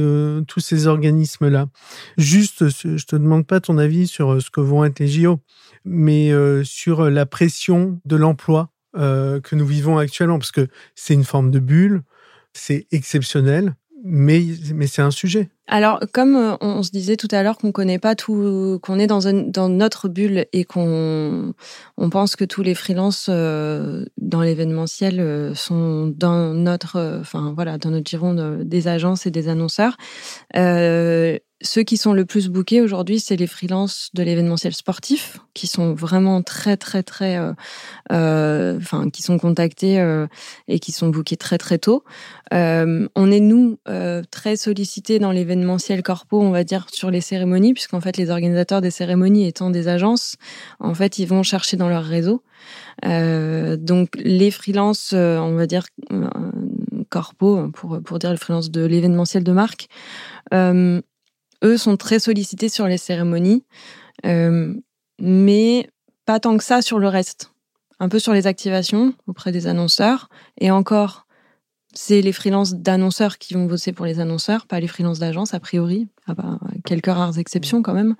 [0.46, 1.66] tous ces organismes-là.
[2.18, 5.40] Juste, je te demande pas ton avis sur euh, ce que vont être les JO,
[5.84, 6.32] mais
[6.64, 11.58] sur la pression de l'emploi que nous vivons actuellement, parce que c'est une forme de
[11.58, 12.02] bulle,
[12.52, 14.44] c'est exceptionnel, mais,
[14.74, 15.50] mais c'est un sujet.
[15.68, 19.08] Alors, comme euh, on, se disait tout à l'heure qu'on connaît pas tout, qu'on est
[19.08, 21.54] dans, dans notre bulle et qu'on
[21.96, 27.78] on pense que tous les freelances euh, dans l'événementiel euh, sont dans notre, enfin voilà,
[27.78, 29.96] dans notre giron des agences et des annonceurs
[31.62, 35.94] ceux qui sont le plus bookés aujourd'hui, c'est les freelances de l'événementiel sportif, qui sont
[35.94, 37.52] vraiment très très très, euh,
[38.12, 40.26] euh, enfin qui sont contactés euh,
[40.68, 42.04] et qui sont bookés très très tôt.
[42.52, 43.78] on est nous
[44.30, 45.55] très sollicités dans l'événementiel
[46.02, 49.88] corpo, on va dire sur les cérémonies, puisqu'en fait les organisateurs des cérémonies étant des
[49.88, 50.36] agences,
[50.80, 52.42] en fait ils vont chercher dans leur réseau.
[53.02, 55.86] donc les freelances, on va dire
[57.08, 59.88] corpo pour pour dire le freelance de l'événementiel de marque
[61.64, 63.64] eux sont très sollicités sur les cérémonies,
[64.24, 64.74] euh,
[65.20, 65.88] mais
[66.24, 67.52] pas tant que ça sur le reste.
[67.98, 70.28] Un peu sur les activations auprès des annonceurs.
[70.60, 71.25] Et encore,
[71.96, 75.60] c'est les freelances d'annonceurs qui vont bosser pour les annonceurs, pas les freelances d'agence, a
[75.60, 76.08] priori.
[76.26, 76.34] à
[76.84, 78.16] quelques rares exceptions quand même.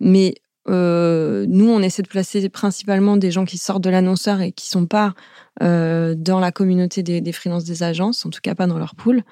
[0.00, 0.34] Mais
[0.68, 4.68] euh, nous, on essaie de placer principalement des gens qui sortent de l'annonceur et qui
[4.68, 5.14] sont pas
[5.62, 8.96] euh, dans la communauté des, des freelances des agences, en tout cas pas dans leur
[8.96, 9.22] pool.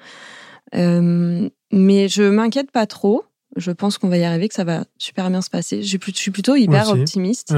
[0.73, 3.25] mais je m'inquiète pas trop.
[3.57, 5.83] Je pense qu'on va y arriver, que ça va super bien se passer.
[5.83, 7.53] Je suis plutôt hyper optimiste.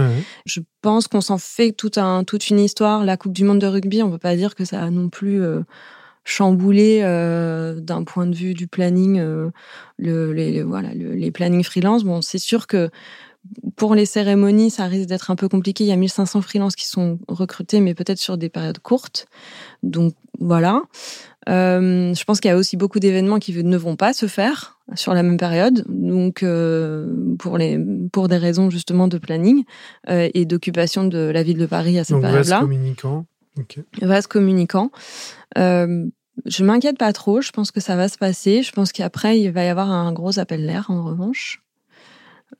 [0.47, 3.05] Je pense qu'on s'en fait un, toute une histoire.
[3.05, 5.43] La Coupe du Monde de rugby, on peut pas dire que ça a non plus
[6.23, 9.49] chamboulé euh, d'un point de vue du planning, euh,
[9.97, 12.03] le, les, voilà, les plannings freelance.
[12.03, 12.89] Bon, c'est sûr que
[13.75, 15.83] pour les cérémonies, ça risque d'être un peu compliqué.
[15.83, 19.27] Il y a 1500 freelances qui sont recrutés, mais peut-être sur des périodes courtes.
[19.83, 20.83] Donc voilà.
[21.49, 24.79] Euh, je pense qu'il y a aussi beaucoup d'événements qui ne vont pas se faire
[24.95, 27.79] sur la même période, donc euh, pour les
[28.11, 29.63] pour des raisons justement de planning
[30.09, 32.59] euh, et d'occupation de la ville de Paris à cette période-là.
[32.61, 33.25] Communicant.
[33.59, 33.83] Okay.
[34.01, 34.91] Vase communicant.
[35.57, 36.05] Euh,
[36.45, 37.41] je m'inquiète pas trop.
[37.41, 38.63] Je pense que ça va se passer.
[38.63, 41.63] Je pense qu'après il va y avoir un gros appel d'air en revanche.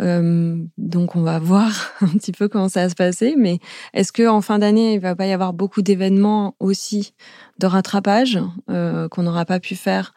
[0.01, 1.71] Euh, donc on va voir
[2.01, 3.35] un petit peu comment ça va se passer.
[3.37, 3.59] Mais
[3.93, 7.13] est-ce que en fin d'année il va pas y avoir beaucoup d'événements aussi
[7.59, 8.39] de rattrapage
[8.69, 10.13] euh, qu'on n'aura pas pu faire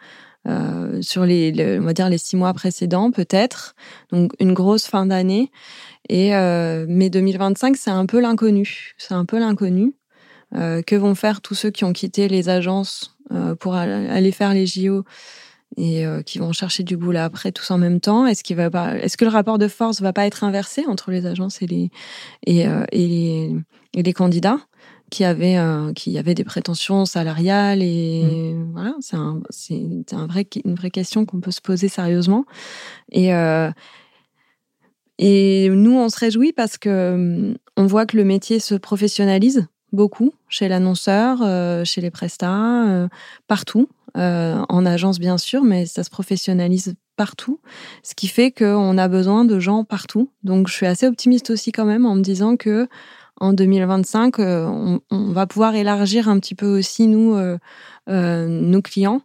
[0.49, 3.75] euh, sur les, on va dire les six mois précédents peut-être?
[4.13, 5.51] Donc une grosse fin d'année.
[6.09, 8.95] Et euh, mais 2025 c'est un peu l'inconnu.
[8.99, 9.95] C'est un peu l'inconnu.
[10.55, 14.55] Euh, que vont faire tous ceux qui ont quitté les agences euh, pour aller faire
[14.55, 15.05] les JO
[15.77, 18.27] et euh, qui vont chercher du boulot après tous en même temps?
[18.27, 21.11] Est-ce qu'il va pas, est-ce que le rapport de force va pas être inversé entre
[21.11, 21.91] les agences et les
[22.47, 23.57] et, euh, et les,
[23.95, 24.61] et les candidats
[25.11, 28.73] qui avaient euh, qui avaient des prétentions salariales et mmh.
[28.73, 32.45] voilà c'est un c'est un vrai une vraie question qu'on peut se poser sérieusement.
[33.13, 33.31] Et
[35.19, 39.67] et nous on se réjouit parce que on voit que le métier se professionnalise
[39.97, 41.39] beaucoup chez l'annonceur,
[41.85, 43.09] chez les prestats,
[43.49, 43.89] partout.
[44.17, 47.61] Euh, en agence bien sûr, mais ça se professionnalise partout,
[48.03, 50.31] ce qui fait qu'on a besoin de gens partout.
[50.43, 52.89] Donc je suis assez optimiste aussi quand même en me disant que
[53.39, 58.81] en 2025, euh, on, on, va pouvoir élargir un petit peu aussi nous euh, nos
[58.81, 59.21] clients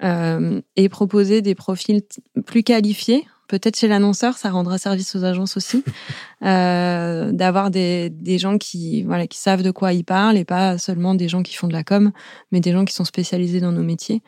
[0.00, 2.02] et proposer des profils
[2.46, 5.82] plus qualifiés peut-être chez l'annonceur, ça rendra service aux agences aussi,
[6.44, 10.78] euh, d'avoir des, des gens qui voilà qui savent de quoi ils parlent et pas
[10.78, 12.12] seulement des gens qui font de la com,
[12.52, 14.22] mais des gens qui sont spécialisés dans nos métiers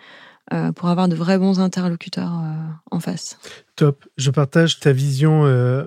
[0.52, 3.38] euh, pour avoir de vrais bons interlocuteurs euh, en face.
[3.76, 5.42] Top, je partage ta vision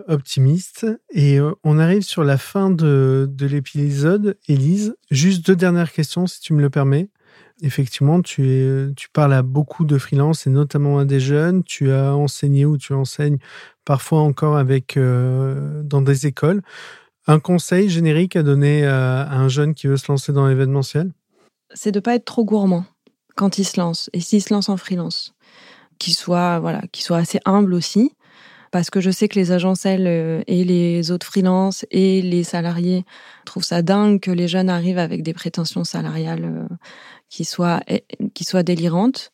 [0.08, 4.38] optimiste et on arrive sur la fin de, de l'épisode.
[4.48, 7.10] Élise, juste deux dernières questions si tu me le permets
[7.62, 11.64] effectivement, tu, es, tu parles à beaucoup de freelance et notamment à des jeunes.
[11.64, 13.38] Tu as enseigné ou tu enseignes
[13.86, 16.62] parfois encore avec euh, dans des écoles.
[17.28, 21.12] Un conseil générique à donner à, un jeune qui veut se lancer dans l'événementiel?
[21.74, 22.86] C'est de ne pas être trop gourmand
[23.36, 25.34] quand il se lance et s'il se lance en freelance.
[26.00, 28.12] Qu'il soit, voilà, qu'il soit assez humble aussi
[28.74, 33.06] parce que je sais que les agences, euh, et les autres freelances et les salariés
[33.46, 36.76] trouvent ça dingue que les jeunes arrivent avec des prétentions salariales euh,
[37.34, 38.06] qui soient, eh,
[38.36, 39.32] qui soient délirantes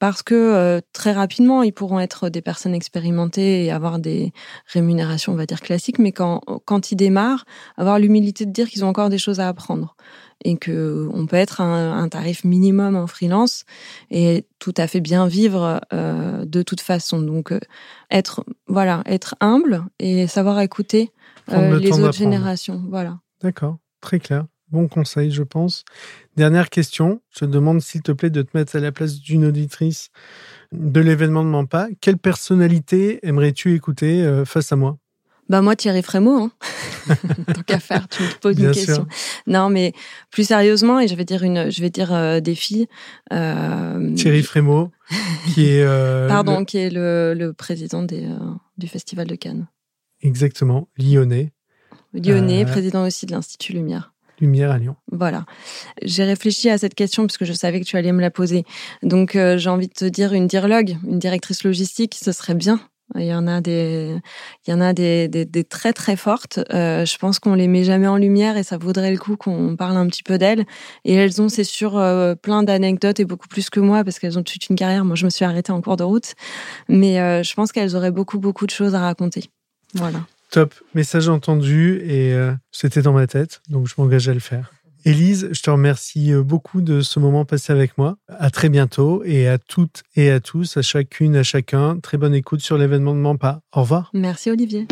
[0.00, 4.32] parce que euh, très rapidement, ils pourront être des personnes expérimentées et avoir des
[4.66, 7.44] rémunérations, on va dire, classiques, mais quand, quand ils démarrent,
[7.76, 9.96] avoir l'humilité de dire qu'ils ont encore des choses à apprendre
[10.44, 13.64] et que on peut être un, un tarif minimum en freelance
[14.10, 17.22] et tout à fait bien vivre euh, de toute façon.
[17.22, 17.60] Donc, euh,
[18.10, 21.12] être, voilà, être humble et savoir écouter
[21.48, 22.82] les autres générations.
[22.90, 23.20] Voilà.
[23.40, 24.46] D'accord, très clair.
[24.70, 25.84] Bon conseil, je pense.
[26.36, 27.20] Dernière question.
[27.32, 30.08] Je te demande, s'il te plaît, de te mettre à la place d'une auditrice
[30.72, 31.86] de l'événement de Mampa.
[32.00, 34.98] Quelle personnalité aimerais-tu écouter euh, face à moi?
[35.48, 36.50] Bah moi Thierry Frémaux, hein.
[37.54, 39.06] tant qu'à faire, tu me poses une question.
[39.46, 39.92] Non, mais
[40.32, 42.88] plus sérieusement, et je vais dire une, je vais dire euh, des filles.
[43.32, 44.90] Euh, Thierry Frémaux,
[45.54, 45.86] qui est
[46.28, 48.28] pardon, qui est le, le président des,
[48.76, 49.68] du festival de Cannes.
[50.20, 51.52] Exactement, lyonnais.
[52.12, 54.15] Lyonnais, président aussi de l'Institut Lumière.
[54.40, 54.96] Lumière à Lyon.
[55.10, 55.44] Voilà.
[56.02, 58.64] J'ai réfléchi à cette question parce que je savais que tu allais me la poser.
[59.02, 62.80] Donc j'ai envie de te dire une dirlogue, une directrice logistique, ce serait bien
[63.14, 64.16] il y en a des,
[64.66, 66.60] il y en a des, très très fortes.
[66.72, 69.76] Euh, je pense qu'on les met jamais en lumière et ça vaudrait le coup qu'on
[69.76, 70.64] parle un petit peu d'elles.
[71.04, 74.38] Et elles ont, c'est sûr, euh, plein d'anecdotes et beaucoup plus que moi parce qu'elles
[74.38, 75.04] ont toute une carrière.
[75.04, 76.34] Moi, je me suis arrêtée en cours de route,
[76.88, 79.44] mais euh, je pense qu'elles auraient beaucoup beaucoup de choses à raconter.
[79.94, 80.20] Voilà.
[80.50, 82.34] Top, message entendu et
[82.70, 84.70] c'était dans ma tête, donc je m'engage à le faire.
[85.06, 88.16] Élise, je te remercie euh, beaucoup de ce moment passé avec moi.
[88.26, 92.34] À très bientôt et à toutes et à tous, à chacune, à chacun, très bonne
[92.34, 93.60] écoute sur l'événement de Mampa.
[93.72, 94.10] Au revoir.
[94.14, 94.88] Merci Olivier.